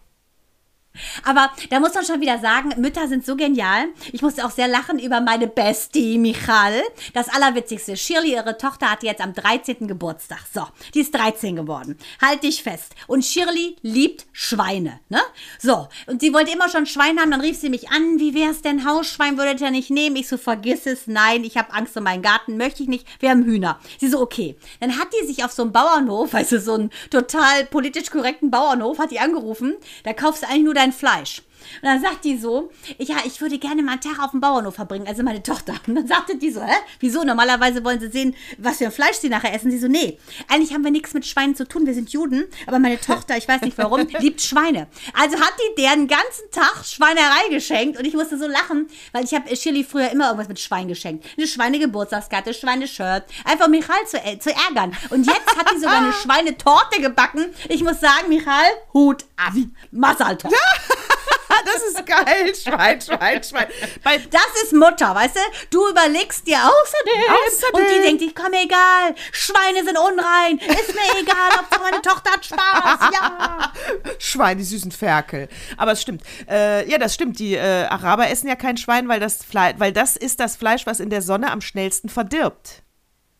[1.24, 3.86] Aber da muss man schon wieder sagen, Mütter sind so genial.
[4.12, 6.82] Ich musste auch sehr lachen über meine Bestie Michal.
[7.14, 9.86] Das Allerwitzigste, Shirley, ihre Tochter, hat jetzt am 13.
[9.88, 10.40] Geburtstag.
[10.52, 11.98] So, die ist 13 geworden.
[12.20, 12.94] Halt dich fest.
[13.06, 15.20] Und Shirley liebt Schweine, ne?
[15.60, 17.30] So, und sie wollte immer schon Schwein haben.
[17.30, 20.16] Dann rief sie mich an, wie wär's denn, Hausschwein würdet ihr nicht nehmen?
[20.16, 23.30] Ich so, vergiss es, nein, ich habe Angst um meinen Garten, möchte ich nicht, wir
[23.30, 23.78] haben Hühner.
[23.98, 24.56] Sie so, okay.
[24.80, 28.98] Dann hat die sich auf so einem Bauernhof, du, so einen total politisch korrekten Bauernhof,
[28.98, 29.74] hat die angerufen.
[30.04, 31.42] Da kaufst du eigentlich nur dein dein Fleisch.
[31.82, 34.74] Und dann sagt die so, ja, ich würde gerne mal einen Tag auf dem Bauernhof
[34.74, 35.74] verbringen, also meine Tochter.
[35.86, 37.24] Und dann sagte die so, hä, wieso?
[37.24, 39.70] Normalerweise wollen sie sehen, was für ein Fleisch sie nachher essen.
[39.70, 42.78] Sie so, nee, eigentlich haben wir nichts mit Schweinen zu tun, wir sind Juden, aber
[42.78, 44.86] meine Tochter, ich weiß nicht warum, liebt Schweine.
[45.14, 49.24] Also hat die der den ganzen Tag Schweinerei geschenkt und ich musste so lachen, weil
[49.24, 51.26] ich habe Shirley früher immer irgendwas mit Schwein geschenkt.
[51.36, 54.96] Eine Schweinegeburtstagskarte, Schweineshirt, einfach Michal zu, äh, zu ärgern.
[55.10, 57.46] Und jetzt hat die sogar eine Schweinetorte gebacken.
[57.68, 59.54] Ich muss sagen, Michal, Hut ab.
[59.90, 60.56] Masaltorte.
[61.64, 62.54] das ist geil.
[62.54, 63.66] Schwein, Schwein, Schwein.
[64.02, 65.40] Bei das ist Mutter, weißt du?
[65.70, 67.22] Du überlegst dir außerdem.
[67.46, 67.80] außerdem.
[67.80, 69.14] Und die denkt, ich komm egal.
[69.32, 70.58] Schweine sind unrein.
[70.58, 73.10] Ist mir egal, ob meine Tochter hat Spaß.
[73.12, 73.72] Ja.
[74.18, 75.48] Schwein, die süßen Ferkel.
[75.76, 76.22] Aber es stimmt.
[76.48, 77.38] Äh, ja, das stimmt.
[77.38, 81.00] Die äh, Araber essen ja kein Schwein, weil das, weil das ist das Fleisch, was
[81.00, 82.82] in der Sonne am schnellsten verdirbt.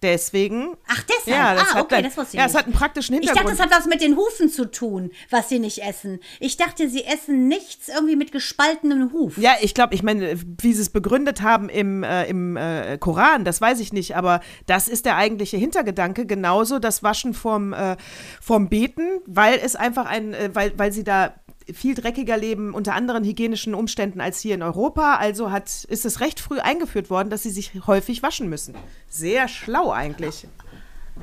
[0.02, 0.76] Deswegen.
[0.88, 1.26] Ach, deshalb.
[1.26, 3.50] Ja, das ah, hat okay, dann, das wusste ich Ja, es hat einen praktischen Hintergrund.
[3.50, 6.20] Ich dachte, das hat was mit den Hufen zu tun, was sie nicht essen.
[6.38, 9.38] Ich dachte, sie essen nichts irgendwie mit gespaltenem Huf.
[9.38, 13.44] Ja, ich glaube, ich meine, wie sie es begründet haben im, äh, im äh, Koran,
[13.44, 16.26] das weiß ich nicht, aber das ist der eigentliche Hintergedanke.
[16.26, 17.96] Genauso das Waschen vom, äh,
[18.40, 21.34] vom Beten, weil es einfach ein, äh, weil, weil sie da
[21.72, 25.16] viel dreckiger leben unter anderen hygienischen Umständen als hier in Europa.
[25.16, 28.74] Also hat, ist es recht früh eingeführt worden, dass sie sich häufig waschen müssen.
[29.08, 30.46] Sehr schlau eigentlich.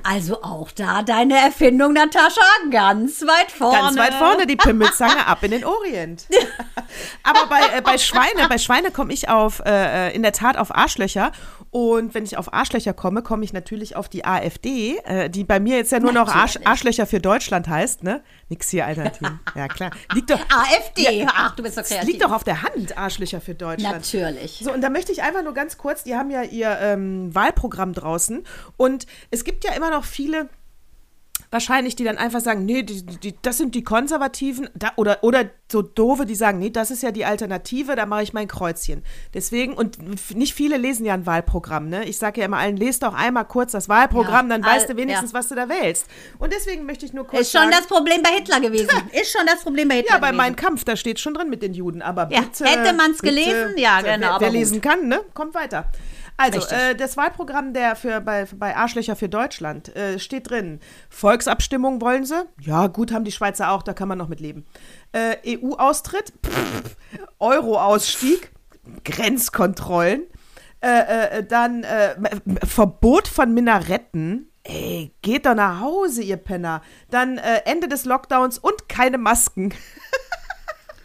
[0.02, 3.78] Also auch da deine Erfindung, Natascha, ganz weit vorne.
[3.78, 6.26] Ganz weit vorne, die Pimmelzange ab in den Orient.
[7.24, 10.76] Aber bei, äh, bei Schweine, bei Schweine komme ich auf, äh, in der Tat auf
[10.76, 11.32] Arschlöcher.
[11.70, 15.60] Und wenn ich auf Arschlöcher komme, komme ich natürlich auf die AfD, äh, die bei
[15.60, 18.24] mir jetzt ja nur noch Arsch, Arschlöcher für Deutschland heißt, ne?
[18.54, 19.28] Nix hier alternativ.
[19.56, 19.90] Ja, klar.
[20.14, 22.08] Liegt doch, AfD, Ja, ach, du bist so kreativ.
[22.08, 23.96] liegt doch auf der Hand, Arschlöcher für Deutschland.
[23.96, 24.62] Natürlich.
[24.64, 27.94] So, und da möchte ich einfach nur ganz kurz, die haben ja ihr ähm, Wahlprogramm
[27.94, 28.44] draußen
[28.78, 30.50] und es gibt ja immer noch viele
[31.54, 35.46] wahrscheinlich, die dann einfach sagen, nee, die, die, das sind die Konservativen da, oder, oder
[35.72, 39.04] so doofe, die sagen, nee, das ist ja die Alternative, da mache ich mein Kreuzchen.
[39.34, 39.98] Deswegen, und
[40.36, 42.04] nicht viele lesen ja ein Wahlprogramm, ne?
[42.06, 44.96] Ich sage ja immer allen, lest doch einmal kurz das Wahlprogramm, Ja, dann weißt all-
[44.96, 45.40] du wenigstens, ja.
[45.40, 46.08] was du da wählst.
[46.40, 48.90] Und deswegen möchte ich nur kurz Ist schon sagen, das Problem bei Hitler gewesen.
[49.14, 50.38] Ist schon das Problem bei Hitler ja, bei gewesen.
[50.38, 52.66] Mein Kampf, da steht schon drin mit den Juden, aber Ja, bitte.
[52.66, 53.74] hätte man's bitte, gelesen?
[53.78, 55.22] Ja, genau, Wer, aber wer lesen kann, ne?
[55.34, 55.86] Kommt weiter.
[56.38, 60.80] Also, äh, das Wahlprogramm der für, bei, bei Arschlöcher für Deutschland äh, steht drin.
[61.10, 62.44] Volksabstimmung wollen sie?
[62.62, 64.66] Ja, gut, haben die Schweizer auch, da kann man noch mit leben.
[65.12, 66.34] Äh, EU-Austritt?
[67.40, 68.52] Euro-Ausstieg?
[69.06, 70.24] Grenzkontrollen?
[70.84, 72.16] Äh, äh, dann äh,
[72.66, 74.52] Verbot von Minaretten.
[74.64, 76.82] Ey, geht doch nach Hause, ihr Penner.
[77.10, 79.74] Dann Ende des Lockdowns und keine Masken.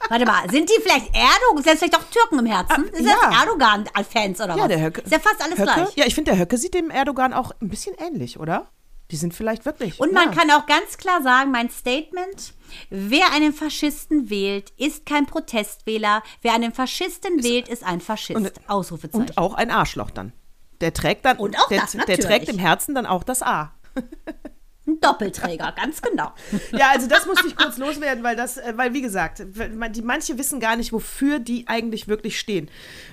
[0.09, 1.57] Warte mal, sind die vielleicht Erdogan?
[1.57, 2.88] Sind das vielleicht doch Türken im Herzen?
[2.92, 3.14] Ah, Sind ja.
[3.23, 4.59] das Erdogan-Fans oder was?
[4.59, 5.01] Ja, der Höcke.
[5.03, 5.73] Ist ja fast alles Höcke?
[5.75, 5.97] gleich.
[5.97, 8.68] Ja, ich finde, der Höcke sieht dem Erdogan auch ein bisschen ähnlich, oder?
[9.11, 9.99] Die sind vielleicht wirklich.
[10.01, 10.35] Und man ja.
[10.35, 12.53] kann auch ganz klar sagen, mein Statement,
[12.90, 16.23] wer einen Faschisten wählt, ist kein Protestwähler.
[16.42, 18.37] Wer einen Faschisten wählt, ist ein Faschist.
[18.37, 19.21] Und- Ausrufezeichen.
[19.21, 20.33] Und auch ein Arschloch dann.
[20.81, 21.38] Der trägt dann.
[21.38, 22.25] Und auch der, das, der natürlich.
[22.27, 23.73] trägt im Herzen dann auch das A.
[24.88, 26.33] Ein Doppelträger, ganz genau.
[26.72, 30.38] Ja, also das musste ich kurz loswerden, weil das, äh, weil wie gesagt, die manche
[30.38, 32.70] wissen gar nicht, wofür die eigentlich wirklich stehen.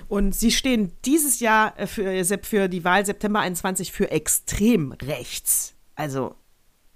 [0.08, 5.74] Und sie stehen dieses Jahr äh, für, für die Wahl September 21 für extrem rechts.
[5.96, 6.34] Also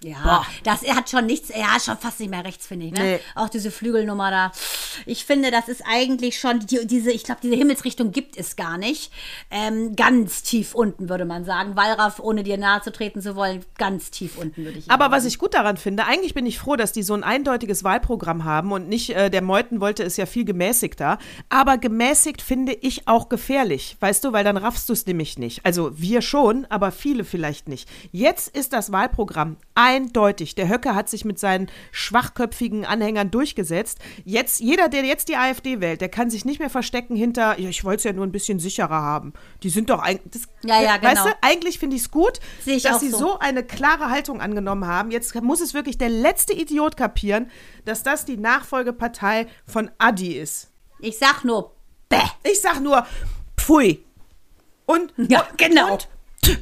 [0.03, 0.47] Ja, Boah.
[0.65, 2.93] das er hat schon nichts, er hat schon fast nicht mehr rechts, finde ich.
[2.93, 3.01] Ne?
[3.01, 3.21] Nee.
[3.35, 4.53] Auch diese Flügelnummer da.
[5.05, 8.79] Ich finde, das ist eigentlich schon, die, diese, ich glaube, diese Himmelsrichtung gibt es gar
[8.79, 9.13] nicht.
[9.51, 11.77] Ähm, ganz tief unten, würde man sagen.
[11.77, 15.13] Wallraff, ohne dir nahe zu treten zu wollen, ganz tief unten, würde ich Aber sagen.
[15.13, 18.45] was ich gut daran finde, eigentlich bin ich froh, dass die so ein eindeutiges Wahlprogramm
[18.45, 21.19] haben und nicht, äh, der Meuthen wollte es ja viel gemäßigter.
[21.51, 25.67] Aber gemäßigt finde ich auch gefährlich, weißt du, weil dann raffst du es nämlich nicht.
[25.67, 27.87] Also wir schon, aber viele vielleicht nicht.
[28.13, 29.59] Jetzt ist das Wahlprogramm
[29.91, 30.55] eindeutig.
[30.55, 33.99] Der Höcke hat sich mit seinen schwachköpfigen Anhängern durchgesetzt.
[34.25, 37.69] Jetzt, jeder, der jetzt die AfD wählt, der kann sich nicht mehr verstecken hinter, ja,
[37.69, 39.33] ich wollte es ja nur ein bisschen sicherer haben.
[39.63, 41.25] Die sind doch eigentlich, Ja, ja, weißt genau.
[41.25, 43.19] du, eigentlich finde ich es gut, ich dass sie so.
[43.19, 45.11] so eine klare Haltung angenommen haben.
[45.11, 47.51] Jetzt muss es wirklich der letzte Idiot kapieren,
[47.85, 50.71] dass das die Nachfolgepartei von Adi ist.
[51.01, 51.75] Ich sag nur,
[52.09, 52.19] bäh.
[52.45, 53.07] Ich sag nur,
[53.57, 54.05] pfui.
[54.87, 55.93] Und, Ja, und genau.
[55.95, 56.09] Und,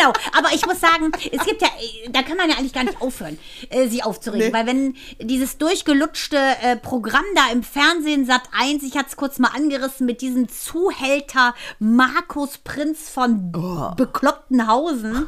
[0.00, 0.12] genau.
[0.36, 1.68] Aber ich muss sagen, es gibt ja,
[2.10, 3.38] da kann man ja eigentlich gar nicht aufhören,
[3.70, 4.48] äh, sich aufzuregen.
[4.48, 4.52] Nee.
[4.52, 9.38] Weil wenn dieses durchgelutschte äh, Programm da im Fernsehen Sat 1, ich hatte es kurz
[9.38, 13.94] mal angerissen, mit diesem Zuhälter Markus Prinz von Oh.
[13.96, 15.26] Beklopptenhausen.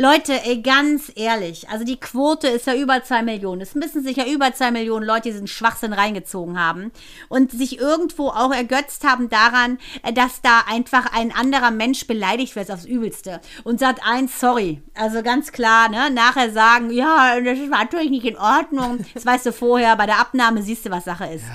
[0.00, 3.60] Leute, ey, ganz ehrlich, also die Quote ist ja über zwei Millionen.
[3.60, 6.92] Es müssen sich ja über zwei Millionen Leute diesen Schwachsinn reingezogen haben
[7.28, 12.54] und sich irgendwo auch ergötzt haben daran, äh, dass da einfach ein anderer Mensch beleidigt
[12.54, 13.40] wird aufs Übelste.
[13.64, 14.80] Und sagt eins, sorry.
[14.94, 16.12] Also ganz klar, ne?
[16.12, 19.04] Nachher sagen, ja, das war natürlich nicht in Ordnung.
[19.14, 21.46] Das weißt du vorher, bei der Abnahme siehst du, was Sache ist.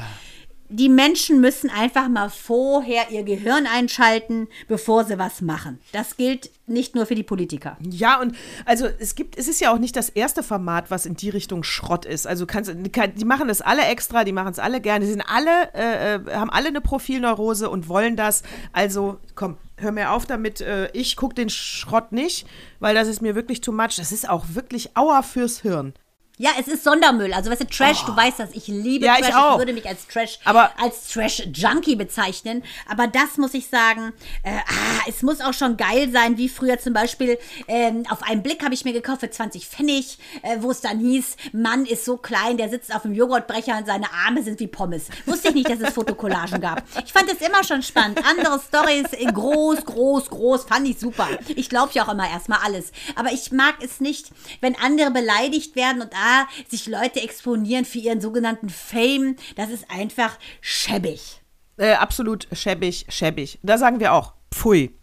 [0.75, 5.79] Die Menschen müssen einfach mal vorher ihr Gehirn einschalten, bevor sie was machen.
[5.91, 7.77] Das gilt nicht nur für die Politiker.
[7.81, 11.15] ja, und also es gibt, es ist ja auch nicht das erste Format, was in
[11.15, 12.25] die Richtung Schrott ist.
[12.25, 15.21] Also kannst, kann- die machen das alle extra, die machen es alle gerne, die sind
[15.21, 18.41] alle, äh, äh, haben alle eine Profilneurose und wollen das.
[18.71, 22.47] Also komm, hör mir auf damit, äh, ich gucke den Schrott nicht,
[22.79, 23.97] weil das ist mir wirklich too much.
[23.97, 25.93] Das ist auch wirklich Auer fürs Hirn.
[26.39, 27.32] Ja, es ist Sondermüll.
[27.32, 29.08] Also, weißt du, Trash, du weißt das, ich liebe Oh.
[29.08, 29.30] Ja, Trash.
[29.30, 29.58] ich auch.
[29.60, 32.63] würde mich als Trash, Aber- als Trash-Junkie bezeichnen.
[32.89, 36.80] Aber das muss ich sagen, äh, ah, es muss auch schon geil sein, wie früher
[36.80, 40.72] zum Beispiel, ähm, auf einen Blick habe ich mir gekauft für 20 Pfennig, äh, wo
[40.72, 44.41] es dann hieß, Mann ist so klein, der sitzt auf dem Joghurtbrecher und seine Arme
[44.41, 45.10] sind wie Pommes.
[45.28, 46.82] Wusste ich nicht, dass es Fotokollagen gab.
[47.06, 48.19] Ich fand es immer schon spannend.
[48.28, 51.28] Andere Stories, äh, groß, groß, groß, fand ich super.
[51.50, 52.91] Ich glaube ja auch immer erstmal alles.
[53.15, 56.33] Aber ich mag es nicht, wenn andere beleidigt werden und ah,
[56.67, 59.36] sich Leute exponieren für ihren sogenannten Fame.
[59.56, 61.41] Das ist einfach schäbig.
[61.78, 63.60] Äh, absolut schäbig, schäbig.
[63.63, 64.98] Da sagen wir auch, pfui.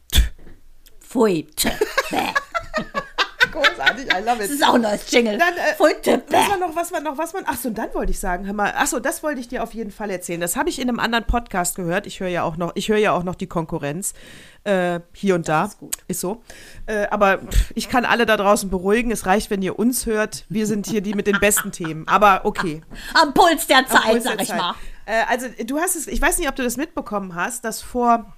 [1.00, 1.48] Pfui.
[2.10, 2.18] Bäh.
[3.50, 5.38] Großartig, I love Das ist auch ein neues Jingle.
[5.38, 5.78] Dann, äh.
[5.78, 8.46] Was war noch, was war noch, was war Ach so, und dann wollte ich sagen,
[8.46, 10.40] hör mal, ach so, das wollte ich dir auf jeden Fall erzählen.
[10.40, 12.06] Das habe ich in einem anderen Podcast gehört.
[12.06, 14.14] Ich höre ja auch noch, ich höre ja auch noch die Konkurrenz
[14.64, 15.64] äh, hier und da.
[15.64, 15.96] ist gut.
[16.08, 16.42] Ist so.
[16.86, 19.10] Äh, aber pff, ich kann alle da draußen beruhigen.
[19.10, 20.44] Es reicht, wenn ihr uns hört.
[20.48, 22.06] Wir sind hier die mit den besten Themen.
[22.08, 22.82] Aber okay.
[23.14, 24.58] Am Puls der Zeit, Puls der sag ich Zeit.
[24.58, 24.74] mal.
[25.06, 28.32] Äh, also du hast es, ich weiß nicht, ob du das mitbekommen hast, dass vor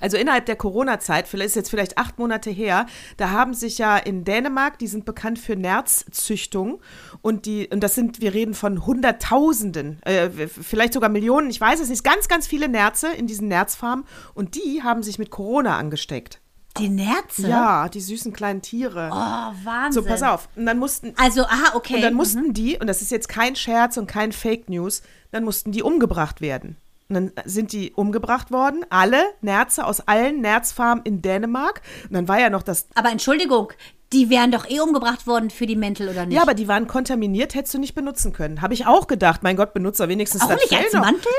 [0.00, 2.86] also innerhalb der Corona-Zeit, vielleicht ist jetzt vielleicht acht Monate her,
[3.16, 6.80] da haben sich ja in Dänemark, die sind bekannt für Nerzzüchtung
[7.22, 11.80] und die, und das sind, wir reden von Hunderttausenden, äh, vielleicht sogar Millionen, ich weiß
[11.80, 15.78] es nicht, ganz, ganz viele Nerze in diesen Nerzfarmen und die haben sich mit Corona
[15.78, 16.40] angesteckt.
[16.78, 17.48] Die Nerze?
[17.48, 19.10] Ja, die süßen kleinen Tiere.
[19.12, 20.02] Oh, Wahnsinn.
[20.02, 20.48] so, pass auf.
[20.54, 21.96] Und dann mussten, Also, aha, okay.
[21.96, 25.44] und dann mussten die, und das ist jetzt kein Scherz und kein Fake News, dann
[25.44, 26.76] mussten die umgebracht werden.
[27.10, 31.82] Und dann sind die umgebracht worden, alle Nerze aus allen Nerzfarmen in Dänemark.
[32.04, 32.86] Und dann war ja noch das.
[32.94, 33.72] Aber Entschuldigung,
[34.12, 36.36] die wären doch eh umgebracht worden für die Mäntel, oder nicht?
[36.36, 38.62] Ja, aber die waren kontaminiert, hättest du nicht benutzen können.
[38.62, 39.42] Habe ich auch gedacht.
[39.42, 41.00] Mein Gott, benutzer wenigstens Auch das nicht Fell als noch.
[41.00, 41.32] Mantel?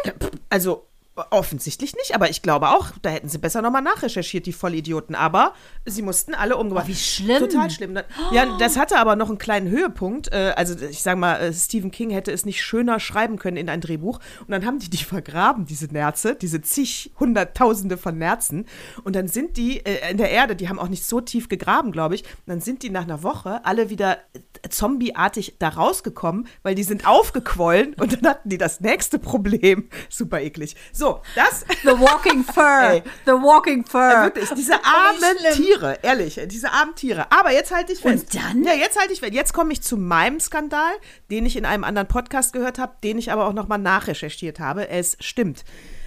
[0.49, 0.87] Also
[1.29, 5.15] offensichtlich nicht, aber ich glaube auch, da hätten sie besser nochmal nachrecherchiert, die Vollidioten.
[5.15, 5.53] Aber
[5.85, 6.85] sie mussten alle umgebracht.
[6.87, 7.39] Oh, wie schlimm.
[7.39, 7.97] Total schlimm.
[8.31, 10.31] Ja, das hatte aber noch einen kleinen Höhepunkt.
[10.31, 13.69] Äh, Also ich sag mal, äh, Stephen King hätte es nicht schöner schreiben können in
[13.69, 14.19] ein Drehbuch.
[14.41, 18.65] Und dann haben die die vergraben, diese Nerze, diese zig Hunderttausende von Nerzen.
[19.03, 21.91] Und dann sind die äh, in der Erde, die haben auch nicht so tief gegraben,
[21.91, 22.23] glaube ich.
[22.23, 24.17] Und dann sind die nach einer Woche alle wieder
[24.69, 29.89] zombieartig da rausgekommen, weil die sind aufgequollen und dann hatten die das nächste Problem.
[30.09, 30.75] Super eklig.
[30.93, 31.65] So, das.
[31.83, 32.81] The Walking Fur.
[32.81, 33.03] Ey.
[33.25, 34.01] The Walking Fur.
[34.01, 35.53] Ja, wirklich, diese armen.
[35.53, 37.31] Tiere, ehrlich, diese armen Tiere.
[37.31, 38.33] Aber jetzt halte ich fest.
[38.33, 38.63] Und dann?
[38.63, 39.33] Ja, jetzt halte ich fest.
[39.33, 40.91] Jetzt komme ich zu meinem Skandal,
[41.29, 44.89] den ich in einem anderen Podcast gehört habe, den ich aber auch nochmal nachrecherchiert habe.
[44.89, 45.63] Es stimmt.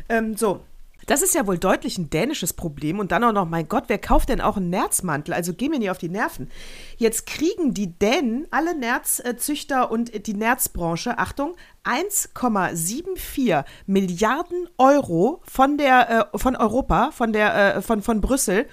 [0.08, 0.64] Ähm, so.
[1.06, 2.98] Das ist ja wohl deutlich ein dänisches Problem.
[2.98, 5.34] Und dann auch noch, mein Gott, wer kauft denn auch einen Nerzmantel?
[5.34, 6.50] Also geh mir nicht auf die Nerven.
[6.96, 16.30] Jetzt kriegen die Dänen, alle Nerzzüchter und die Nerzbranche, Achtung, 1,74 Milliarden Euro von der,
[16.34, 18.66] äh, von Europa, von der, äh, von, von Brüssel,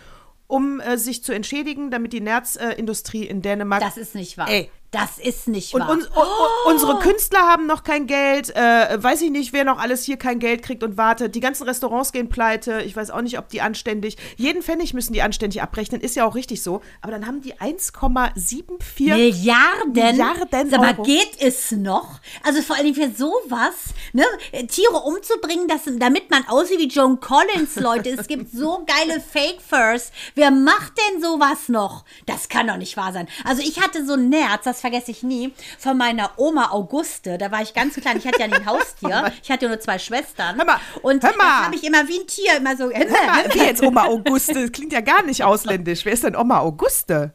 [0.48, 3.82] um äh, sich zu entschädigen, damit die Nerzindustrie in Dänemark.
[3.82, 4.50] Das ist nicht wahr.
[4.50, 4.70] Ey.
[4.92, 5.92] Das ist nicht Und wahr.
[5.92, 8.54] uns, u- u- unsere Künstler haben noch kein Geld.
[8.54, 11.34] Äh, weiß ich nicht, wer noch alles hier kein Geld kriegt und wartet.
[11.34, 12.82] Die ganzen Restaurants gehen pleite.
[12.82, 14.18] Ich weiß auch nicht, ob die anständig.
[14.36, 16.02] Jeden Pfennig müssen die anständig abrechnen.
[16.02, 16.82] Ist ja auch richtig so.
[17.02, 19.94] Aber dann haben die 1,74 Milliarden?
[19.94, 21.04] Milliarden Euro.
[21.04, 22.20] geht es noch?
[22.44, 23.74] Also vor allem für sowas,
[24.14, 24.26] ne?
[24.68, 28.10] Tiere umzubringen, das, damit man aussieht wie Joan Collins, Leute.
[28.10, 30.12] Es gibt so geile Fake Furs.
[30.36, 32.04] Wer macht denn sowas noch?
[32.26, 33.28] Das kann doch nicht wahr sein.
[33.46, 37.38] Also ich hatte so ein Nerz, das vergesse ich nie, von meiner Oma Auguste.
[37.38, 38.18] Da war ich ganz klein.
[38.18, 39.32] Ich hatte ja nie ein Haustier.
[39.44, 40.56] Ich hatte nur zwei Schwestern.
[40.58, 41.66] Hör mal, Und hör mal.
[41.66, 42.90] habe ich immer wie ein Tier, immer so.
[43.54, 44.62] Wie jetzt Oma Auguste?
[44.62, 46.06] Das klingt ja gar nicht ausländisch.
[46.06, 47.34] Wer ist denn Oma Auguste?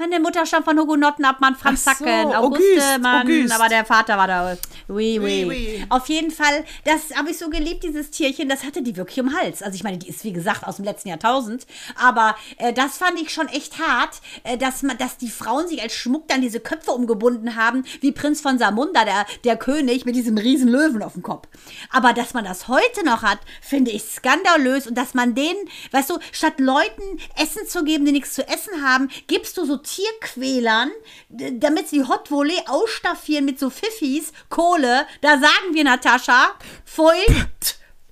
[0.00, 3.54] Meine Mutter stammt von Hugenotten ab, Mann, Franz so, Sacken, Auguste, Auguste, Mann, Auguste.
[3.54, 4.56] aber der Vater war da.
[4.88, 5.44] Oui, oui.
[5.44, 5.86] Oui, oui.
[5.90, 9.36] Auf jeden Fall, das habe ich so geliebt, dieses Tierchen, das hatte die wirklich im
[9.36, 9.62] Hals.
[9.62, 13.20] Also ich meine, die ist wie gesagt aus dem letzten Jahrtausend, aber äh, das fand
[13.20, 16.60] ich schon echt hart, äh, dass, man, dass die Frauen sich als Schmuck dann diese
[16.60, 21.12] Köpfe umgebunden haben, wie Prinz von Samunda, der, der König, mit diesem riesen Löwen auf
[21.12, 21.46] dem Kopf.
[21.90, 26.08] Aber dass man das heute noch hat, finde ich skandalös und dass man denen, weißt
[26.08, 27.02] du, statt Leuten
[27.36, 30.90] Essen zu geben, die nichts zu essen haben, gibst du so Tierquälern,
[31.28, 35.06] damit sie Hot Volley ausstaffieren mit so Pfiffis, Kohle.
[35.20, 36.50] Da sagen wir, Natascha,
[36.84, 37.46] Pfui,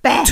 [0.01, 0.23] bäh.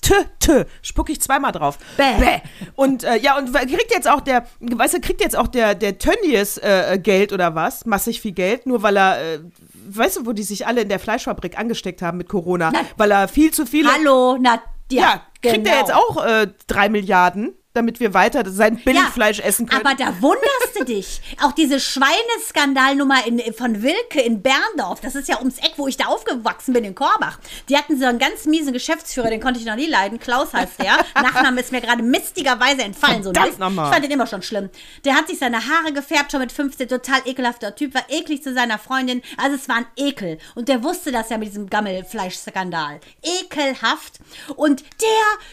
[0.00, 0.64] Tö, tö.
[0.80, 1.78] Spuck ich zweimal drauf.
[1.96, 2.40] Bäh.
[2.76, 5.98] Und äh, ja, und kriegt jetzt auch der, weißt du, kriegt jetzt auch der, der
[5.98, 7.84] Tönnies äh, Geld oder was?
[7.84, 9.40] Massig viel Geld, nur weil er, äh,
[9.88, 12.70] weißt du, wo die sich alle in der Fleischfabrik angesteckt haben mit Corona?
[12.72, 13.92] Na, weil er viel zu viele.
[13.92, 15.70] Hallo, na, ja, Ja, kriegt genau.
[15.70, 19.84] er jetzt auch äh, drei Milliarden, damit wir weiter sein Billigfleisch essen können?
[19.84, 21.20] Aber da wunderst du dich.
[21.42, 25.96] Auch diese Schweineskandalnummer in, von Wilke in Berndorf, das ist ja ums Eck, wo ich
[25.96, 27.38] da aufgewachsen bin, in Korbach.
[27.68, 30.18] Die hatten so einen ganz miesen Geschäftsführer, den konnte ich noch nie leiden.
[30.18, 30.96] Klaus heißt der.
[31.14, 33.22] Nachname ist mir gerade mistigerweise entfallen.
[33.22, 33.58] So Mist.
[33.58, 33.86] nochmal.
[33.86, 34.70] Ich fand den immer schon schlimm.
[35.04, 38.54] Der hat sich seine Haare gefärbt, schon mit 15, total ekelhafter Typ, war eklig zu
[38.54, 39.22] seiner Freundin.
[39.36, 40.38] Also es war ein Ekel.
[40.54, 43.00] Und der wusste das ja mit diesem Gammelfleischskandal.
[43.22, 44.18] Ekelhaft.
[44.56, 45.08] Und der,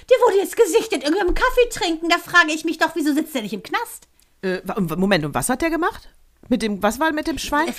[0.10, 2.10] der wurde jetzt gesichtet, irgendwie am Kaffee trinken.
[2.16, 4.08] Da frage ich mich doch, wieso sitzt der nicht im Knast?
[4.42, 4.62] äh,
[4.96, 6.10] Moment, und was hat der gemacht?
[6.48, 7.74] Mit dem, was war mit dem Schwein?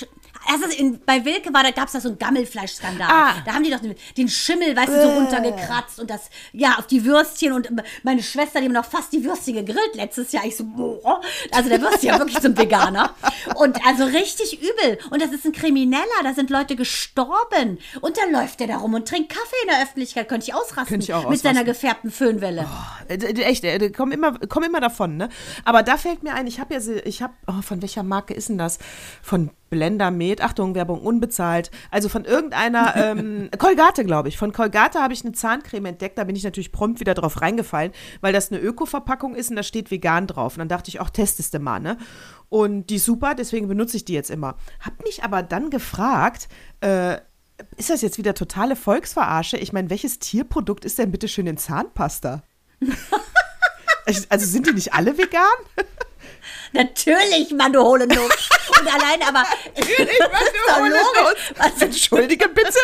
[0.48, 3.08] Also in, bei Wilke war da gab es da so einen Gammelfleischskandal.
[3.10, 3.34] Ah.
[3.44, 6.86] Da haben die doch den, den Schimmel, weißt du, so runtergekratzt und das, ja, auf
[6.86, 7.68] die Würstchen und
[8.02, 10.44] meine Schwester, die haben noch fast die Würstchen gegrillt letztes Jahr.
[10.44, 11.20] Ich so, boah.
[11.52, 13.14] Also der Würstchen ja wirklich zum Veganer.
[13.56, 14.98] Und also richtig übel.
[15.10, 17.78] Und das ist ein Krimineller, da sind Leute gestorben.
[18.00, 20.28] Und dann läuft der da rum und trinkt Kaffee in der Öffentlichkeit.
[20.28, 20.86] Könnte ich ausrasten.
[20.86, 21.66] Könnte ich auch Mit seiner ausrasten.
[21.66, 22.66] gefärbten Föhnwelle.
[23.08, 25.28] Äh, äh, Echt, äh, komm immer, komm immer davon, ne?
[25.64, 28.48] Aber da fällt mir ein, ich habe ja, ich habe, oh, von welcher Marke ist
[28.48, 28.78] denn das?
[29.22, 31.70] Von Blender Med, Achtung, Werbung unbezahlt.
[31.90, 34.38] Also von irgendeiner, ähm, Colgate, glaube ich.
[34.38, 37.92] Von Colgate habe ich eine Zahncreme entdeckt, da bin ich natürlich prompt wieder drauf reingefallen,
[38.20, 40.54] weil das eine Öko-Verpackung ist und da steht vegan drauf.
[40.54, 41.98] Und dann dachte ich, auch testest du mal, ne?
[42.48, 44.56] Und die ist super, deswegen benutze ich die jetzt immer.
[44.80, 46.48] Hab mich aber dann gefragt,
[46.80, 47.16] äh,
[47.76, 49.56] ist das jetzt wieder totale Volksverarsche?
[49.56, 52.42] Ich meine, welches Tierprodukt ist denn bitte schön in Zahnpasta?
[54.28, 55.42] Also sind die nicht alle vegan?
[56.76, 58.48] Natürlich, Mann, du Hohlennuss.
[58.78, 59.44] Und allein aber.
[59.76, 61.34] Natürlich, Mann, du Hohlennuss.
[61.56, 62.70] Was, Entschuldige bitte.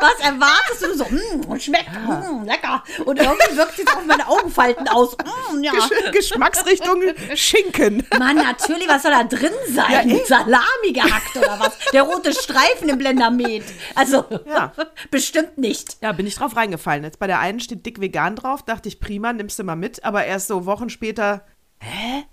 [0.00, 1.04] was erwartest du so?
[1.04, 2.82] Mm, und schmeckt mm, lecker.
[3.04, 5.16] Und irgendwie wirkt es auf meine Augenfalten aus.
[5.52, 5.72] Mm, ja.
[5.72, 7.02] Gesch Geschmacksrichtung
[7.34, 8.06] Schinken.
[8.18, 10.08] Mann, natürlich, was soll da drin sein?
[10.08, 10.24] Ja, eh.
[10.24, 11.72] Salami gehackt oder was?
[11.92, 13.64] Der rote Streifen im Blendermet.
[13.94, 14.72] Also, Ja.
[15.10, 15.96] bestimmt nicht.
[16.02, 17.04] Ja, bin ich drauf reingefallen.
[17.04, 20.04] Jetzt bei der einen steht dick vegan drauf, dachte ich, prima, nimmst du mal mit.
[20.04, 21.44] Aber erst so Wochen später,
[21.80, 22.24] hä?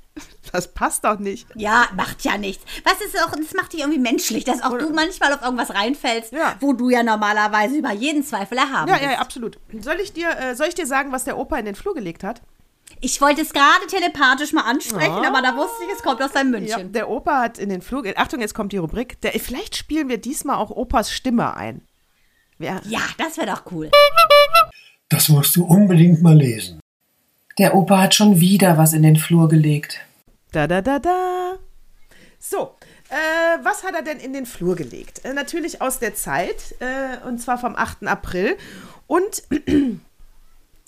[0.52, 1.48] Das passt doch nicht.
[1.56, 2.66] Ja, macht ja nichts.
[2.84, 6.34] Was ist auch, das macht dich irgendwie menschlich, dass auch du manchmal auf irgendwas reinfällst,
[6.34, 6.56] Ja.
[6.60, 9.06] wo du ja normalerweise über jeden Zweifel erhaben Ja, bist.
[9.06, 9.58] ja, ja, absolut.
[9.80, 12.26] Soll ich, dir, äh, soll ich dir sagen, was der Opa in den Flur gelegt
[12.26, 12.42] hat?
[13.00, 15.28] Ich wollte es gerade telepathisch mal ansprechen, Ah.
[15.30, 16.92] aber da wusste ich, es kommt aus deinem Ja, München.
[16.92, 18.04] der Opa hat in den Flur.
[18.18, 19.20] Achtung, jetzt kommt die Rubrik.
[19.22, 21.88] Der, vielleicht spielen wir diesmal auch Opas Stimme ein.
[22.60, 23.90] Ja, Ja, das wäre doch cool.
[25.08, 26.81] Das musst du unbedingt mal lesen.
[27.58, 30.00] Der Opa hat schon wieder was in den Flur gelegt.
[30.52, 31.58] Da, da, da, da.
[32.40, 32.76] So,
[33.10, 35.24] äh, was hat er denn in den Flur gelegt?
[35.26, 38.08] Äh, natürlich aus der Zeit, äh, und zwar vom 8.
[38.08, 38.58] April.
[39.08, 39.44] Und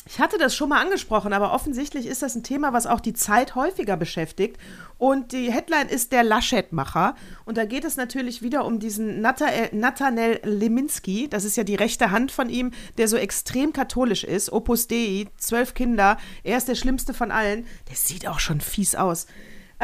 [0.06, 3.14] ich hatte das schon mal angesprochen, aber offensichtlich ist das ein Thema, was auch die
[3.14, 4.58] Zeit häufiger beschäftigt.
[4.97, 7.16] Und die Headline ist der Laschet-Macher.
[7.45, 11.30] Und da geht es natürlich wieder um diesen Nata- Nathanael Leminski.
[11.30, 14.51] Das ist ja die rechte Hand von ihm, der so extrem katholisch ist.
[14.51, 16.18] Opus Dei, zwölf Kinder.
[16.43, 17.66] Er ist der schlimmste von allen.
[17.89, 19.26] Der sieht auch schon fies aus.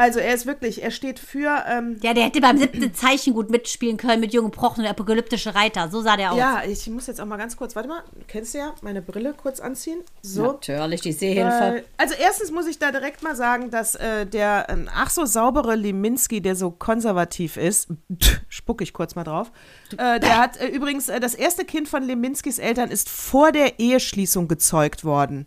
[0.00, 1.62] Also er ist wirklich, er steht für.
[1.68, 5.54] Ähm, Ja, der hätte beim siebten Zeichen gut mitspielen können mit Jungen Prochen und apokalyptische
[5.54, 5.90] Reiter.
[5.90, 6.38] So sah der aus.
[6.38, 9.34] ja, ich muss jetzt auch mal ganz kurz, warte mal, kennst du ja, meine Brille
[9.34, 10.00] kurz anziehen.
[10.22, 10.44] So.
[10.44, 11.60] Natürlich, die Sehhilfe.
[11.60, 15.26] Weil, also erstens muss ich da direkt mal sagen, dass äh, der ähm, ach so
[15.26, 17.88] saubere Liminski, der so konservativ ist,
[18.48, 19.52] spuck ich kurz mal drauf,
[19.98, 23.78] äh, der hat äh, übrigens, äh, das erste Kind von Liminskis Eltern ist vor der
[23.78, 25.46] Eheschließung gezeugt worden.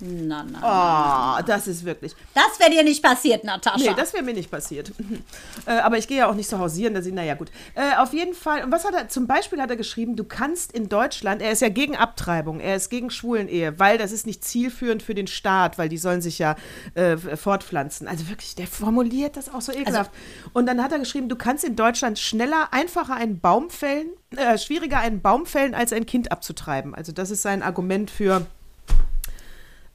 [0.00, 1.38] Na, na.
[1.38, 2.14] Oh, das ist wirklich.
[2.34, 3.78] Das wäre dir nicht passiert, Natascha.
[3.90, 4.92] Nee, das wäre mir nicht passiert.
[5.66, 7.50] äh, aber ich gehe ja auch nicht zu hausieren, dass ich, naja, gut.
[7.74, 10.72] Äh, auf jeden Fall, und was hat er, zum Beispiel hat er geschrieben, du kannst
[10.72, 14.44] in Deutschland, er ist ja gegen Abtreibung, er ist gegen Schwulenehe, weil das ist nicht
[14.44, 16.56] zielführend für den Staat, weil die sollen sich ja
[16.94, 18.06] äh, fortpflanzen.
[18.06, 20.10] Also wirklich, der formuliert das auch so ekelhaft.
[20.52, 24.58] und dann hat er geschrieben, du kannst in Deutschland schneller, einfacher einen Baum fällen, äh,
[24.58, 26.94] schwieriger einen Baum fällen, als ein Kind abzutreiben.
[26.94, 28.46] Also das ist sein Argument für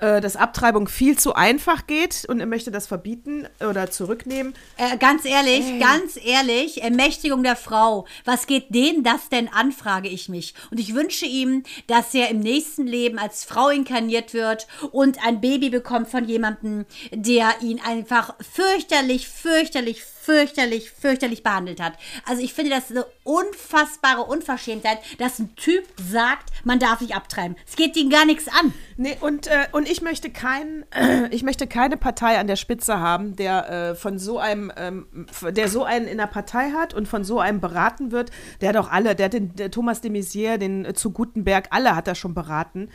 [0.01, 4.53] äh, dass Abtreibung viel zu einfach geht und er möchte das verbieten oder zurücknehmen.
[4.77, 8.05] Äh, ganz ehrlich, ganz ehrlich, Ermächtigung der Frau.
[8.25, 10.55] Was geht denen das denn an, frage ich mich.
[10.71, 15.39] Und ich wünsche ihm, dass er im nächsten Leben als Frau inkarniert wird und ein
[15.39, 21.93] Baby bekommt von jemandem, der ihn einfach fürchterlich, fürchterlich, fürchterlich, fürchterlich behandelt hat.
[22.27, 27.55] Also ich finde das eine unfassbare Unverschämtheit, dass ein Typ sagt, man darf nicht abtreiben.
[27.67, 28.73] Es geht ihm gar nichts an.
[28.97, 32.99] Nee, und, äh, und ich möchte kein, äh, ich möchte keine Partei an der Spitze
[32.99, 37.07] haben, der äh, von so einem, ähm, der so einen in der Partei hat und
[37.07, 38.31] von so einem beraten wird.
[38.61, 41.67] Der hat auch alle, der hat den der Thomas de Maizière, den äh, zu Gutenberg,
[41.71, 42.89] alle hat er schon beraten.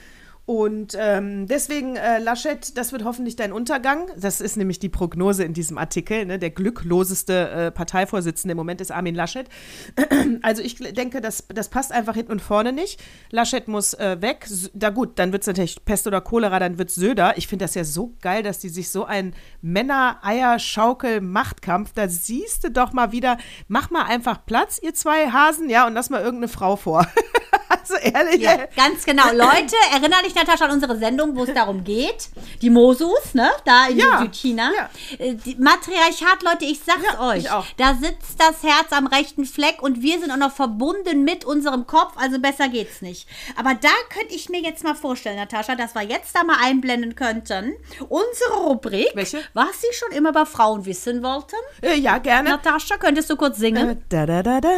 [0.46, 4.06] Und ähm, deswegen, äh, Laschet, das wird hoffentlich dein Untergang.
[4.16, 6.24] Das ist nämlich die Prognose in diesem Artikel.
[6.24, 6.38] Ne?
[6.38, 9.48] Der glückloseste äh, Parteivorsitzende im Moment ist Armin Laschet.
[10.42, 13.00] Also ich denke, das, das passt einfach hinten und vorne nicht.
[13.30, 14.46] Laschet muss äh, weg.
[14.74, 17.36] Da gut, dann wird es natürlich Pest oder Cholera, dann wird Söder.
[17.36, 22.70] Ich finde das ja so geil, dass die sich so ein Männer-Eier-Schaukel-Machtkampf, da siehst du
[22.70, 23.38] doch mal wieder,
[23.68, 27.06] mach mal einfach Platz, ihr zwei Hasen, ja, und lass mal irgendeine Frau vor.
[27.68, 29.30] also ehrlich, Ja, ganz genau.
[29.32, 32.28] Leute, erinnere dich, Natascha, an unsere Sendung, wo es darum geht.
[32.62, 33.50] Die Mosus, ne?
[33.64, 34.70] Da in Ja, Südchina.
[34.76, 34.88] ja.
[35.18, 37.38] Äh, Die Matriarchat, Leute, ich sag's Ja, euch.
[37.44, 37.66] ich auch.
[37.76, 41.86] Da sitzt das Herz am rechten Fleck und wir sind auch noch verbunden mit unserem
[41.86, 43.28] Kopf, also besser geht's nicht.
[43.56, 47.14] Aber da könnte ich mir jetzt mal vorstellen, Natascha, dass wir jetzt da mal einblenden
[47.14, 47.74] könnten.
[48.08, 49.40] Unsere Rubrik, Welche?
[49.54, 51.56] was Sie schon immer bei Frauen wissen wollten.
[51.82, 52.50] Äh, ja, gerne.
[52.50, 53.90] Natascha, könntest du kurz singen?
[53.90, 54.70] Äh, da, da, da, da.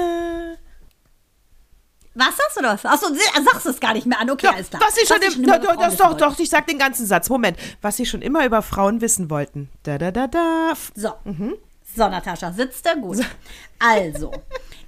[2.19, 2.85] Was sagst du das?
[2.85, 3.07] Achso,
[3.45, 4.29] sagst du es gar nicht mehr an.
[4.31, 4.83] Okay, Ja, alles klar.
[4.85, 7.29] was Sie schon, im, immer da, Frauen das doch, doch, ich sag den ganzen Satz.
[7.31, 7.59] Moment.
[7.81, 9.69] Was Sie schon immer über Frauen wissen wollten.
[9.85, 10.73] Da, da, da, da.
[10.95, 11.13] So.
[11.25, 11.55] Mhm.
[11.97, 13.19] So, Natascha, sitzt da gut.
[13.79, 14.31] Also,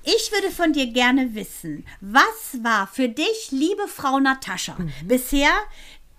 [0.03, 4.93] ich würde von dir gerne wissen, was war für dich, liebe Frau Natascha, Mhm.
[5.05, 5.51] bisher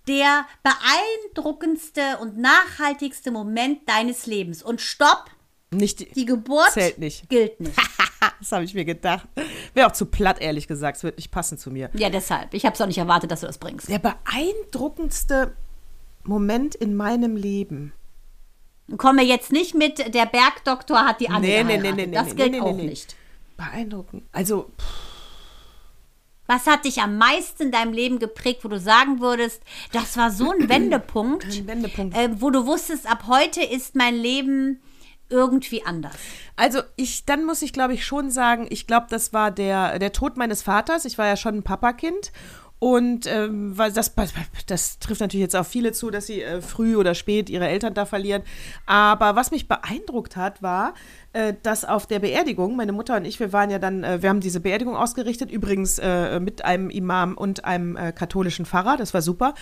[0.08, 4.64] der beeindruckendste und nachhaltigste Moment deines Lebens?
[4.64, 5.26] Und stopp,
[5.74, 7.30] Nicht, die Geburt Zählt nicht.
[7.30, 7.78] gilt nicht.
[8.40, 9.26] das habe ich mir gedacht.
[9.74, 10.98] Wäre auch zu platt, ehrlich gesagt.
[10.98, 11.90] Es wird nicht passen zu mir.
[11.94, 12.54] Ja, deshalb.
[12.54, 13.88] Ich habe es auch nicht erwartet, dass du das bringst.
[13.88, 15.56] Der beeindruckendste
[16.24, 17.94] Moment in meinem Leben.
[18.98, 22.34] Komme jetzt nicht mit, der Bergdoktor hat die Anne Nee, nee, nee, nee, Das nee,
[22.36, 22.88] gilt nee, nee, auch nee.
[22.88, 23.16] nicht.
[23.56, 24.24] Beeindruckend.
[24.34, 24.86] Also, pff,
[26.48, 29.62] Was hat dich am meisten in deinem Leben geprägt, wo du sagen würdest,
[29.94, 32.18] das war so ein Wendepunkt, Ein Wendepunkt.
[32.18, 34.82] Äh, wo du wusstest, ab heute ist mein Leben
[35.32, 36.14] irgendwie anders.
[36.56, 40.12] Also ich, dann muss ich glaube ich schon sagen, ich glaube, das war der, der
[40.12, 41.06] Tod meines Vaters.
[41.06, 42.32] Ich war ja schon ein Papakind.
[42.84, 44.16] Und ähm, das,
[44.66, 47.94] das trifft natürlich jetzt auf viele zu, dass sie äh, früh oder spät ihre Eltern
[47.94, 48.42] da verlieren.
[48.88, 50.96] Aber was mich beeindruckt hat, war,
[51.34, 54.30] äh, dass auf der Beerdigung, meine Mutter und ich, wir waren ja dann, äh, wir
[54.30, 59.14] haben diese Beerdigung ausgerichtet, übrigens äh, mit einem Imam und einem äh, katholischen Pfarrer, das
[59.14, 59.54] war super.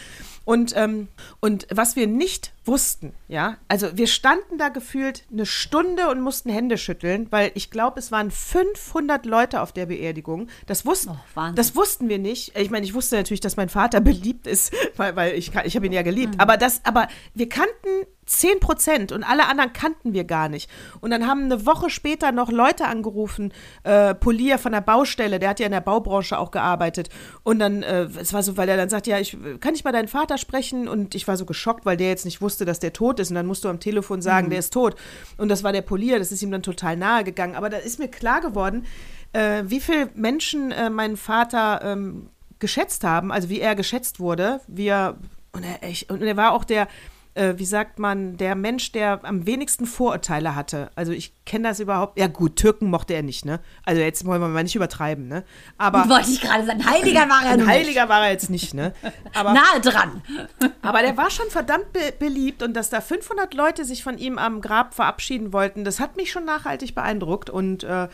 [0.49, 1.09] Und, ähm,
[1.41, 6.49] und was wir nicht wussten, ja, also wir standen da gefühlt eine Stunde und mussten
[6.49, 10.47] Hände schütteln, weil ich glaube, es waren 500 Leute auf der Beerdigung.
[10.65, 12.57] Das wussten, Oh, das wussten wir nicht.
[12.57, 15.85] Ich meine, ich wusste natürlich, dass mein Vater beliebt ist, weil, weil ich, ich habe
[15.85, 16.33] ihn ja geliebt.
[16.39, 20.69] Aber, das, aber wir kannten 10 Prozent und alle anderen kannten wir gar nicht.
[21.01, 23.51] Und dann haben eine Woche später noch Leute angerufen,
[23.83, 27.09] äh, Polier von der Baustelle, der hat ja in der Baubranche auch gearbeitet.
[27.43, 29.91] Und dann, äh, es war so, weil er dann sagt, ja, ich kann ich mal
[29.91, 30.87] deinen Vater sprechen?
[30.87, 33.29] Und ich war so geschockt, weil der jetzt nicht wusste, dass der tot ist.
[33.31, 34.95] Und dann musst du am Telefon sagen, der ist tot.
[35.37, 37.55] Und das war der Polier, das ist ihm dann total nahe gegangen.
[37.55, 38.85] Aber da ist mir klar geworden,
[39.33, 44.61] äh, wie viele Menschen äh, meinen Vater ähm, geschätzt haben, also wie er geschätzt wurde,
[44.67, 45.17] wie er,
[45.51, 46.87] und er, ich, und er war auch der,
[47.35, 50.89] äh, wie sagt man, der Mensch, der am wenigsten Vorurteile hatte.
[50.95, 52.19] Also ich kenne das überhaupt.
[52.19, 53.59] Ja gut, Türken mochte er nicht, ne?
[53.85, 55.43] Also jetzt wollen wir mal nicht übertreiben, ne?
[55.77, 58.73] Aber Wollte ich gerade sagen, Heiliger war er ein nun Heiliger war er jetzt nicht,
[58.73, 58.93] ne?
[59.33, 59.63] Aber, nicht.
[59.63, 60.21] Nahe dran.
[60.81, 64.37] aber der war schon verdammt be beliebt und dass da 500 Leute sich von ihm
[64.37, 68.07] am Grab verabschieden wollten, das hat mich schon nachhaltig beeindruckt und äh,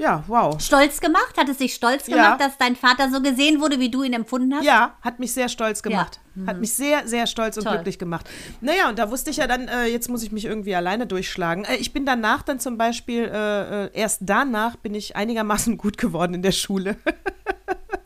[0.00, 0.60] ja, wow.
[0.60, 1.34] Stolz gemacht?
[1.36, 2.16] Hat es dich stolz Ja.
[2.16, 4.64] gemacht, dass dein Vater so gesehen wurde, wie du ihn empfunden hast?
[4.64, 6.20] Ja, hat mich sehr stolz gemacht.
[6.46, 7.74] Hat mich sehr, sehr stolz und Toll.
[7.74, 8.28] glücklich gemacht.
[8.60, 11.64] Naja, und da wusste ich ja dann, äh, jetzt muss ich mich irgendwie alleine durchschlagen.
[11.64, 15.98] Äh, ich bin danach dann zum Beispiel, äh, äh, erst danach bin ich einigermaßen gut
[15.98, 16.96] geworden in der Schule.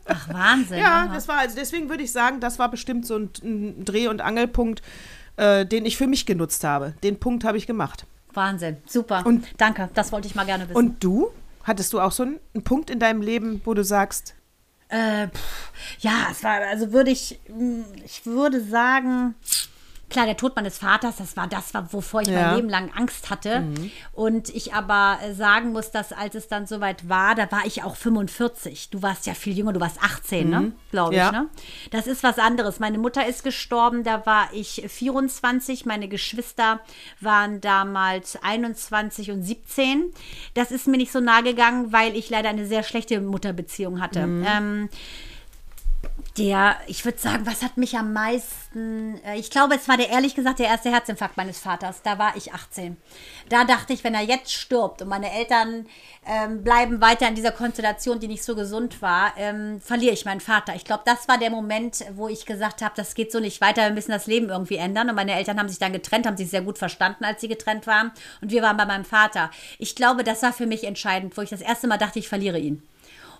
[0.07, 0.79] Ach, Wahnsinn.
[0.79, 4.07] ja, das war, also deswegen würde ich sagen, das war bestimmt so ein, ein Dreh-
[4.07, 4.81] und Angelpunkt,
[5.37, 6.93] äh, den ich für mich genutzt habe.
[7.03, 8.05] Den Punkt habe ich gemacht.
[8.33, 8.77] Wahnsinn.
[8.85, 9.23] Super.
[9.25, 10.75] Und- Danke, das wollte ich mal gerne wissen.
[10.75, 11.29] Und du?
[11.65, 14.35] Hattest du auch so einen, Punkt in deinem Leben, wo du sagst,
[14.87, 19.35] Äh, pff, ja, es war, also würde ich, mh, ich würde sagen,
[20.09, 22.33] klar, der Tod meines Vaters, das war das, wovor ich Ja.
[22.35, 22.45] Mhm.
[22.45, 23.63] mein Leben lang Angst hatte.
[24.13, 27.83] Und ich aber äh, sagen muss, dass als es dann soweit war, da war ich
[27.83, 28.89] auch 45.
[28.91, 30.71] Du warst ja viel jünger, du warst 18, ne?
[30.91, 31.25] Glaube ich, Mhm.
[31.25, 31.31] Ja.
[31.31, 31.49] ne?
[31.91, 32.79] Das ist was anderes.
[32.79, 35.85] Meine Mutter ist gestorben, da war ich 24.
[35.85, 36.79] Meine Geschwister
[37.19, 40.11] waren damals 21 und 17.
[40.53, 44.19] Das ist mir nicht so nahe gegangen, weil ich leider eine sehr schlechte Mutterbeziehung hatte.
[44.19, 44.89] Ähm,
[46.37, 50.09] der, ich würde sagen, was hat mich am meisten, äh, ich glaube, es war der,
[50.09, 52.01] ehrlich gesagt, der erste Herzinfarkt meines Vaters.
[52.01, 52.97] Da war ich 18.
[53.47, 55.85] Da dachte ich, wenn er jetzt stirbt und meine Eltern
[56.27, 60.41] ähm, bleiben weiter in dieser Konstellation, die nicht so gesund war, ähm, verliere ich meinen
[60.41, 60.75] Vater.
[60.75, 63.83] Ich glaube, das war der Moment, wo ich gesagt habe, das geht so nicht weiter,
[63.83, 65.09] wir müssen das Leben irgendwie ändern.
[65.09, 67.87] Und meine Eltern haben sich dann getrennt, haben sich sehr gut verstanden, als sie getrennt
[67.87, 68.11] waren.
[68.41, 69.51] Und wir waren bei meinem Vater.
[69.79, 72.59] Ich glaube, das war für mich entscheidend, wo ich das erste Mal dachte, ich verliere
[72.59, 72.83] ihn.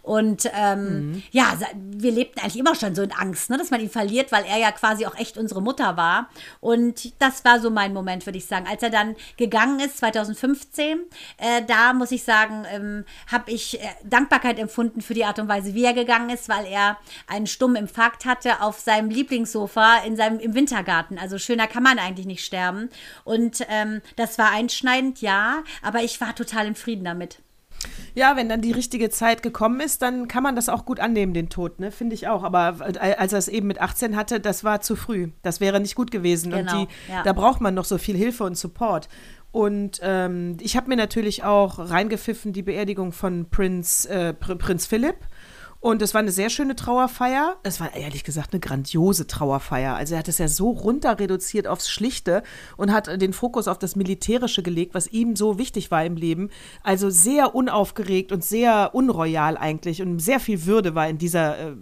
[0.06, 3.82] Und ähm, ja, sa- wir lebten eigentlich immer schon so in Angst, ne, dass man
[3.82, 6.30] ihn verliert, weil er ja quasi auch echt unsere Mutter war.
[6.60, 8.68] Und das war so mein Moment, würde ich sagen.
[8.70, 11.00] Als er dann gegangen ist, 2015,
[11.38, 15.48] äh, da muss ich sagen, ähm, habe ich äh, Dankbarkeit empfunden für die Art und
[15.48, 20.16] Weise, wie er gegangen ist, weil er einen stummen Infarkt hatte auf seinem Lieblingssofa in
[20.16, 21.18] seinem, im Wintergarten.
[21.18, 22.90] Also schöner kann man eigentlich nicht sterben.
[23.24, 27.40] Und ähm, das war einschneidend, ja, aber ich war total im Frieden damit.
[28.14, 31.34] Ja, wenn dann die richtige Zeit gekommen ist, dann kann man das auch gut annehmen,
[31.34, 31.92] den Tod, ne?
[31.92, 32.44] Finde ich auch.
[32.44, 35.30] Aber als er es eben mit 18 hatte, das war zu früh.
[35.42, 36.52] Das wäre nicht gut gewesen.
[36.52, 37.24] Genau, und die, ja.
[37.24, 39.10] da braucht man noch so viel Hilfe und Support.
[39.52, 44.86] Und ähm, ich habe mir natürlich auch reingepfiffen die Beerdigung von Prinz, äh, Pr Prinz
[44.86, 45.16] Philipp.
[45.86, 47.58] Und es war eine sehr schöne Trauerfeier.
[47.62, 49.96] Es war ehrlich gesagt eine grandiose Trauerfeier.
[49.96, 52.42] Also er hat es ja so runter reduziert aufs Schlichte
[52.76, 56.50] und hat den Fokus auf das Militärische gelegt, was ihm so wichtig war im Leben.
[56.82, 61.76] Also sehr unaufgeregt und sehr unroyal eigentlich und sehr viel Würde war in dieser äh,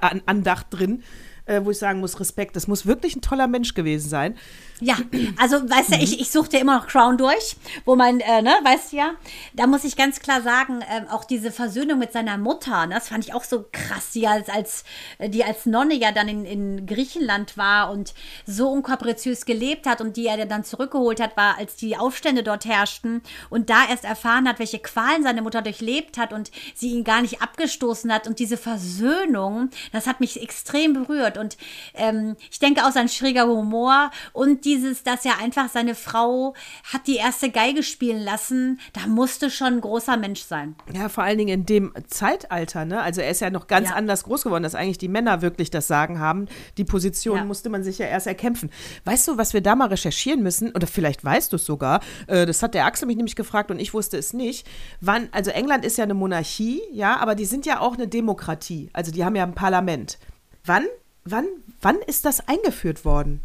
[0.00, 1.02] An Andacht drin,
[1.46, 2.54] äh, wo ich sagen muss, Respekt.
[2.54, 4.36] Das muss wirklich ein toller Mensch gewesen sein.
[4.80, 4.96] Ja,
[5.40, 8.92] also weißt du, ich, ich suchte immer noch Crown durch, wo mein, äh, ne, weißt
[8.92, 9.10] du ja,
[9.54, 13.08] da muss ich ganz klar sagen, ähm, auch diese Versöhnung mit seiner Mutter, ne, das
[13.08, 14.84] fand ich auch so krass, die als, als,
[15.18, 18.14] äh, die als Nonne ja dann in, in Griechenland war und
[18.46, 22.64] so unkapriziös gelebt hat und die er dann zurückgeholt hat, war, als die Aufstände dort
[22.64, 27.02] herrschten und da erst erfahren hat, welche Qualen seine Mutter durchlebt hat und sie ihn
[27.02, 28.28] gar nicht abgestoßen hat.
[28.28, 31.36] Und diese Versöhnung, das hat mich extrem berührt.
[31.36, 31.56] Und
[31.94, 36.54] ähm, ich denke auch sein schräger Humor und dieses, dass er einfach seine Frau
[36.92, 40.74] hat die erste Geige spielen lassen, da musste schon ein großer Mensch sein.
[40.92, 43.00] Ja, vor allen Dingen in dem Zeitalter, ne?
[43.00, 43.94] Also er ist ja noch ganz Ja.
[43.94, 46.48] anders groß geworden, dass eigentlich die Männer wirklich das Sagen haben.
[46.76, 47.44] Die Position Ja.
[47.44, 48.70] musste man sich ja erst erkämpfen.
[49.06, 50.72] Weißt du, was wir da mal recherchieren müssen?
[50.74, 52.00] Oder vielleicht weißt du es sogar.
[52.26, 54.66] Äh, das hat der Axel mich nämlich gefragt und ich wusste es nicht.
[55.00, 58.90] Wann, also England ist ja eine Monarchie, ja, aber die sind ja auch eine Demokratie.
[58.92, 60.18] Also die haben ja ein Parlament.
[60.64, 60.84] Wann,
[61.24, 61.46] wann,
[61.80, 63.40] wann ist das eingeführt worden?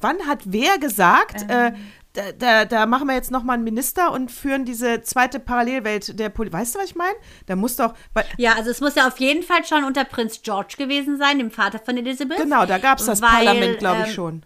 [0.00, 1.74] Wann hat wer gesagt, Ähm.
[1.74, 1.78] äh,
[2.14, 6.30] da, da, da machen wir jetzt nochmal einen Minister und führen diese zweite Parallelwelt der
[6.30, 6.58] Politik?
[6.58, 7.14] Weißt du, was ich meine?
[7.46, 7.94] Da muss doch.
[8.38, 11.50] Ja, also es muss ja auf jeden Fall schon unter Prinz George gewesen sein, dem
[11.50, 12.38] Vater von Elizabeth.
[12.38, 14.42] genau, da gab es das weil, Parlament, glaube ich, ähm, schon.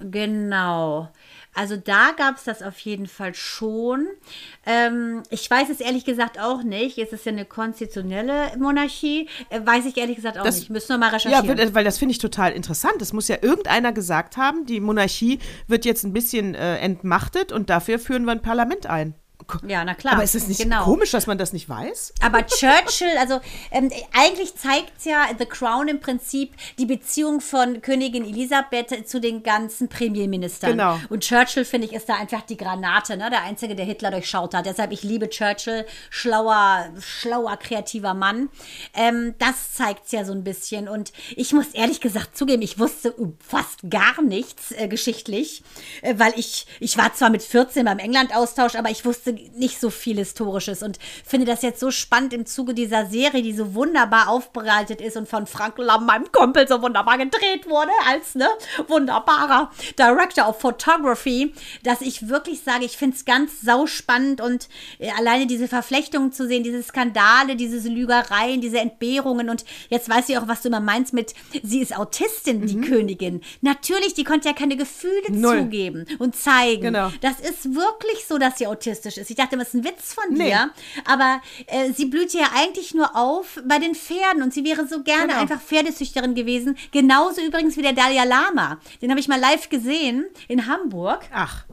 [0.00, 1.10] Genau.
[1.54, 4.06] Also da gab es das auf jeden Fall schon.
[4.64, 6.96] Ähm, ich weiß es ehrlich gesagt auch nicht.
[6.98, 9.28] Es ist ja eine konstitutionelle Monarchie.
[9.50, 10.70] Äh, weiß ich ehrlich gesagt auch Das- nicht.
[10.70, 11.58] Müssen wir mal Ja, recherchieren.
[11.58, 12.94] wird- weil das finde ich total interessant.
[13.00, 17.68] Das muss ja irgendeiner gesagt haben, die Monarchie wird jetzt ein bisschen äh, entmachtet und
[17.68, 19.14] dafür führen wir ein Parlament ein.
[19.66, 20.14] Ja, na klar.
[20.14, 20.84] Aber ist es nicht Genau.
[20.84, 22.14] komisch, dass man das nicht weiß?
[22.20, 23.40] Aber Churchill, also
[23.70, 29.42] ähm, eigentlich zeigt ja The Crown im Prinzip die Beziehung von Königin Elisabeth zu den
[29.42, 30.72] ganzen Premierministern.
[30.72, 30.98] Genau.
[31.10, 33.30] Und Churchill, finde ich, ist da einfach die Granate, ne?
[33.30, 34.66] der Einzige, der Hitler durchschaut hat.
[34.66, 38.48] Deshalb, ich liebe Churchill, schlauer, schlauer, kreativer Mann.
[38.94, 40.88] Ähm, das zeigt ja so ein bisschen.
[40.88, 43.14] Und ich muss ehrlich gesagt zugeben, ich wusste
[43.46, 45.62] fast gar nichts äh, geschichtlich,
[46.02, 49.90] äh, weil ich, ich war zwar mit 14 beim England-Austausch, aber ich wusste nicht so
[49.90, 54.28] viel Historisches und finde das jetzt so spannend im Zuge dieser Serie, die so wunderbar
[54.28, 58.48] aufbereitet ist und von Frank Lamm, meinem Kumpel, so wunderbar gedreht wurde, als ne,
[58.88, 61.52] wunderbarer Director of Photography,
[61.82, 64.68] dass ich wirklich sage, ich finde es ganz sauspannend und
[64.98, 70.28] äh, alleine diese Verflechtungen zu sehen, diese Skandale, diese Lügereien, diese Entbehrungen und jetzt weiß
[70.28, 73.40] ich auch, was du immer meinst mit, sie ist Autistin, die Königin.
[73.60, 75.60] Natürlich, die konnte ja keine Gefühle Null.
[75.60, 76.82] zugeben und zeigen.
[76.82, 77.10] Genau.
[77.20, 79.21] Das ist wirklich so, dass sie autistisch ist.
[79.30, 80.46] Ich dachte, das ist ein Witz von Nee.
[80.50, 80.70] dir.
[81.04, 85.02] Aber äh, sie blüht ja eigentlich nur auf bei den Pferden und sie wäre so
[85.02, 85.40] gerne Genau.
[85.40, 86.76] einfach Pferdezüchterin gewesen.
[86.92, 88.78] Genauso übrigens wie der Dalai Lama.
[89.00, 91.20] Den habe ich mal live gesehen in Hamburg.
[91.32, 91.64] Ach.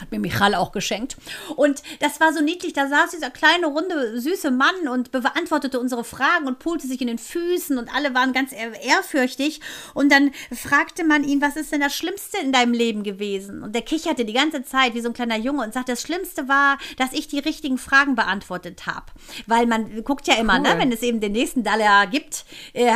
[0.00, 1.16] Hat mir Michal auch geschenkt.
[1.56, 2.72] Und das war so niedlich.
[2.72, 7.08] Da saß dieser kleine, runde, süße Mann und beantwortete unsere Fragen und pulte sich in
[7.08, 9.60] den Füßen und alle waren ganz ehr- ehrfürchtig.
[9.94, 13.62] Und dann fragte man ihn, was ist denn das Schlimmste in deinem Leben gewesen?
[13.62, 16.48] Und der kicherte die ganze Zeit wie so ein kleiner Junge und sagte, das Schlimmste
[16.48, 19.06] war, dass ich die richtigen Fragen beantwortet habe.
[19.46, 20.78] Weil man guckt ja immer, ne, Cool.
[20.80, 22.92] wenn es eben den nächsten Dalai gibt, äh,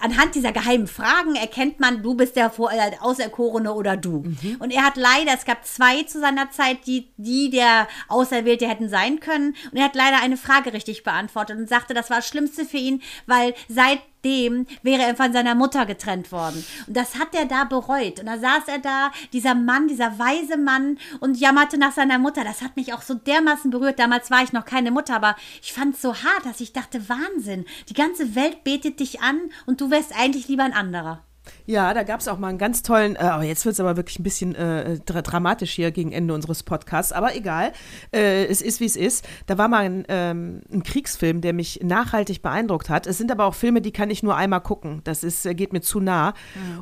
[0.00, 4.24] anhand dieser geheimen Fragen erkennt man, du bist der äh, Auserkorene oder du.
[4.58, 8.88] Und er hat leider, es gab zwei zu seiner Zeit, die, die der Auserwählte hätten
[8.88, 9.54] sein können.
[9.70, 12.76] Und er hat leider eine Frage richtig beantwortet und sagte, das war das Schlimmste für
[12.76, 16.64] ihn, weil seitdem wäre er von seiner Mutter getrennt worden.
[16.86, 18.20] Und das hat er da bereut.
[18.20, 22.44] Und da saß er da, dieser Mann, dieser weise Mann, und jammerte nach seiner Mutter.
[22.44, 23.98] Das hat mich auch so dermaßen berührt.
[23.98, 27.08] Damals war ich noch keine Mutter, aber ich fand es so hart, dass ich dachte,
[27.08, 27.64] Wahnsinn.
[27.88, 31.24] Die ganze Welt betet dich an und du wärst eigentlich lieber ein anderer.
[31.66, 33.96] Ja, da gab es auch mal einen ganz tollen, äh, aber jetzt wird es aber
[33.96, 37.72] wirklich ein bisschen äh, dra dramatisch hier gegen Ende unseres Podcasts, aber egal,
[38.12, 39.26] äh, es ist wie es ist.
[39.46, 43.06] Da war mal ein, ähm, ein Kriegsfilm, der mich nachhaltig beeindruckt hat.
[43.06, 45.00] Es sind aber auch Filme, die kann ich nur einmal gucken.
[45.04, 46.34] Das ist, äh, geht mir zu nah.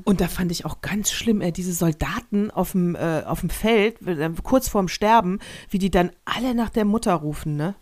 [0.04, 3.50] Und da fand ich auch ganz schlimm, äh, diese Soldaten auf dem, äh, auf dem
[3.50, 5.38] Feld, äh, kurz vorm Sterben,
[5.70, 7.74] wie die dann alle nach der Mutter rufen, ne?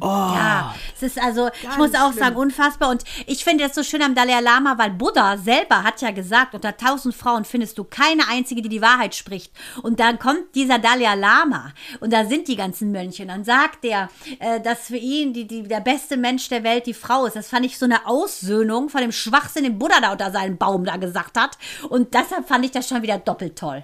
[0.00, 2.24] Ja, es ist also, ich muss auch schlimm.
[2.24, 2.90] sagen, unfassbar.
[2.90, 6.54] Und ich finde das so schön am Dalai Lama, weil Buddha selber hat ja gesagt,
[6.54, 9.52] unter tausend Frauen findest du keine einzige, die die Wahrheit spricht.
[9.82, 13.22] Und dann kommt dieser Dalai Lama und da sind die ganzen Mönche.
[13.22, 14.08] Und dann sagt er,
[14.38, 17.34] äh, dass für ihn die, die, der beste Mensch der Welt die Frau ist.
[17.34, 20.84] Das fand ich so eine Aussöhnung von dem Schwachsinn, den Buddha da unter seinem Baum
[20.84, 21.58] da gesagt hat.
[21.88, 23.82] Und deshalb fand ich das schon wieder doppelt toll.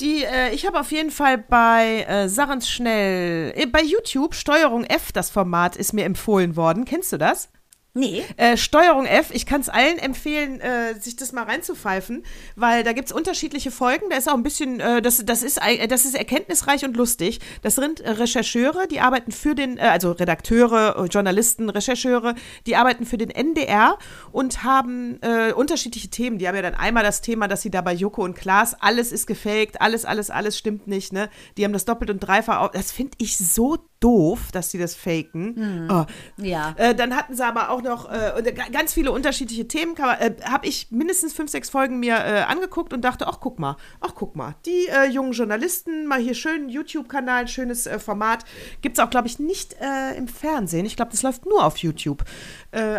[0.00, 4.84] Die, äh, ich habe auf jeden Fall bei äh, Sarens Schnell, äh, bei YouTube Steuerung
[4.84, 6.86] F, das Format ist mir empfohlen worden.
[6.86, 7.50] Kennst du das?
[7.92, 8.22] Nee.
[8.36, 12.24] Äh, Steuerung F, ich kann es allen empfehlen, äh, sich das mal reinzupfeifen,
[12.54, 14.10] weil da gibt es unterschiedliche Folgen.
[14.10, 17.40] Da ist auch ein bisschen, äh, das, das, ist, das ist erkenntnisreich und lustig.
[17.62, 22.36] Das sind äh, Rechercheure, die arbeiten für den, äh, also Redakteure, äh, Journalisten, Rechercheure,
[22.66, 23.98] die arbeiten für den NDR
[24.32, 25.18] und haben
[25.54, 26.38] unterschiedliche Themen.
[26.38, 29.12] Die haben ja dann einmal das Thema, dass sie da bei Joko und Klaas, alles
[29.12, 31.28] ist gefaked, alles, alles, alles stimmt nicht, ne?
[31.56, 32.60] Die haben das doppelt und dreifach.
[32.60, 35.88] Auf, das finde ich so doof, dass sie das faken.
[35.90, 36.04] Oh,
[36.38, 36.74] Ja.
[36.78, 39.94] äh, dann hatten sie aber auch noch äh, ganz viele unterschiedliche Themen.
[39.96, 43.76] Äh, Habe ich mindestens fünf, sechs Folgen mir äh, angeguckt und dachte, ach guck mal,
[44.00, 48.44] ach guck mal, die äh, jungen Journalisten, mal hier schön YouTube-Kanal, schönes äh, Format.
[48.80, 49.76] Gibt es auch, glaube ich, nicht
[50.16, 50.86] im Fernsehen.
[50.86, 52.24] Ich glaube, das läuft nur auf YouTube.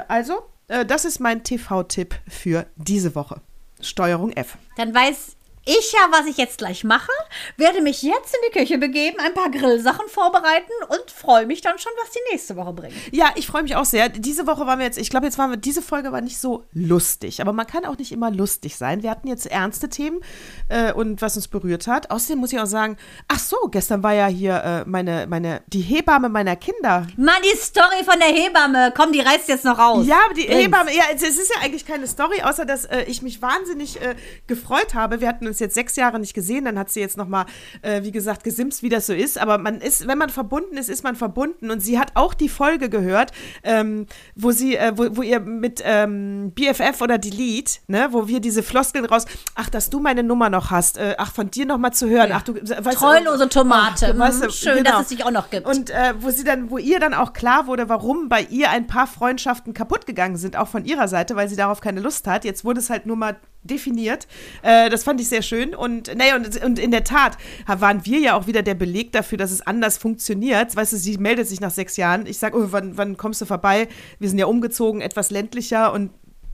[0.08, 3.42] Also, das ist mein TV-Tipp für diese Woche.
[3.82, 4.58] Steuerung F.
[4.78, 5.36] Dann weiß
[5.66, 7.12] ich ja, was ich jetzt gleich mache,
[7.58, 11.78] werde mich jetzt in die Küche begeben, ein paar Grillsachen vorbereiten und freue mich dann
[11.78, 12.96] schon, was die nächste Woche bringt.
[13.12, 14.10] Ja, ich freue mich auch sehr.
[14.10, 16.66] Diese Woche waren wir jetzt, ich glaube, jetzt waren wir, diese Folge war nicht so
[16.74, 19.04] lustig, aber man kann auch nicht immer lustig sein.
[19.04, 20.22] Wir hatten jetzt ernste Themen
[20.70, 22.10] äh, und was uns berührt hat.
[22.10, 22.98] Außerdem muss ich auch sagen,
[23.28, 27.06] ach so, gestern war ja hier äh, meine, meine, die Hebamme meiner Kinder.
[27.18, 30.08] Mann, die Story von der Hebamme, komm, die reißt jetzt noch raus.
[30.08, 30.64] Ja, die Bring's.
[30.64, 34.16] Hebamme, ja, es ist ja eigentlich keine Story, außer dass äh, ich mich wahnsinnig äh,
[34.48, 35.22] gefreut habe.
[35.22, 37.46] Wir hatten uns jetzt sechs Jahre nicht gesehen, dann hat sie jetzt nochmal,
[37.82, 39.38] äh, wie gesagt, gesimst, wie das so ist.
[39.38, 41.70] Aber man ist, wenn man verbunden ist, ist man verbunden.
[41.72, 43.32] Und sie hat auch die Folge gehört,
[43.64, 48.40] ähm, wo sie, äh, wo, wo ihr mit ähm, BFF oder Delete, ne, wo wir
[48.40, 49.26] diese Floskeln raus,
[49.56, 52.42] ach, dass du meine Nummer noch hast, äh, ach, von dir nochmal zu hören, ach,
[52.42, 54.14] du, weißt, Treulose Tomate.
[54.16, 54.92] Ach, weißt du, Mhm, schön, genau.
[54.92, 55.68] dass es dich auch noch gibt.
[55.68, 58.88] Und äh, wo sie dann, wo ihr dann auch klar wurde, warum bei ihr ein
[58.88, 62.46] paar Freundschaften kaputt gegangen sind, auch von ihrer Seite, weil sie darauf keine Lust hat.
[62.46, 64.28] Jetzt wurde es halt nur mal definiert.
[64.64, 65.76] Äh, das fand ich sehr schön.
[65.76, 67.38] Und, naja, und, und in der Tat
[67.68, 70.76] waren wir ja auch wieder der Beleg dafür, dass es anders funktioniert.
[70.76, 72.26] Weißt du, sie meldet sich nach sechs Jahren.
[72.26, 73.88] Ich sage, oh, wann, wann kommst du vorbei?
[74.20, 76.12] Wir sind ja umgezogen, etwas ländlicher und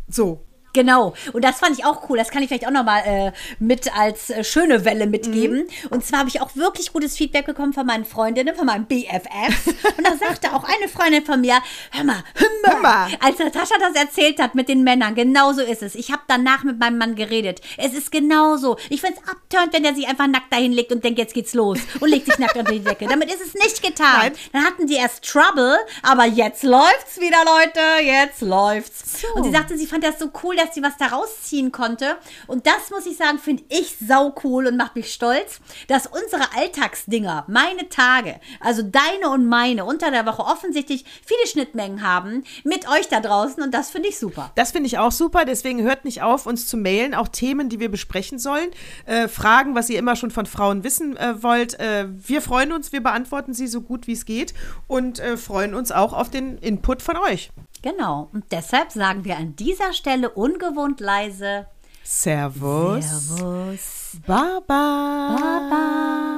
[0.08, 0.47] so.
[0.78, 1.16] Genau.
[1.34, 2.20] Und das fand ich auch cool.
[2.20, 5.62] Das kann ich vielleicht auch nochmal äh, mit als äh, schöne Welle mitgeben.
[5.62, 5.90] Mhm.
[5.90, 9.68] Und zwar habe ich auch wirklich gutes Feedback bekommen von meinen Freundinnen, von meinem BFF.
[9.98, 11.56] Und da sagte auch eine Freundin von mir,
[11.90, 13.10] hör mal, hör mal.
[13.22, 15.96] Als Natascha das erzählt hat mit den Männern, genau so ist es.
[15.96, 17.60] Ich habe danach mit meinem Mann geredet.
[17.78, 18.78] Es ist genauso.
[18.92, 21.56] Ich finde es abturnt, wenn er sich einfach nackt dahin legt und denkt, jetzt geht's
[21.56, 21.80] los.
[22.00, 23.08] Und legt sich nackt unter die Decke.
[23.08, 24.20] Damit ist es nicht getan.
[24.20, 24.34] Nein.
[24.54, 28.06] Dann hatten die erst Trouble, aber jetzt läuft's wieder, Leute.
[28.06, 29.22] Jetzt läuft's.
[29.24, 29.28] So.
[29.34, 32.18] Und sie sagte, sie fand das so cool, dass sie was da rausziehen konnte.
[32.48, 36.56] Und das muss ich sagen, finde ich sau cool und macht mich stolz, dass unsere
[36.56, 42.90] Alltagsdinger, meine Tage, also deine und meine unter der Woche offensichtlich viele Schnittmengen haben mit
[42.90, 44.52] euch da draußen und das finde ich super.
[44.56, 47.80] Das finde ich auch super, deswegen hört nicht auf, uns zu mailen, auch Themen, die
[47.80, 48.70] wir besprechen sollen,
[49.06, 51.80] äh, Fragen, was ihr immer schon von Frauen wissen äh, wollt.
[51.80, 54.54] Äh, wir freuen uns, wir beantworten sie so gut wie es geht
[54.88, 57.52] und äh, freuen uns auch auf den Input von euch.
[57.82, 58.30] Genau.
[58.34, 61.68] Und deshalb sagen wir an dieser Stelle ungewohnt leise
[62.04, 63.06] Servus.
[63.06, 64.18] Servus.
[64.26, 65.36] Baba.
[65.40, 66.36] Baba.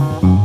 [0.00, 0.37] Baba.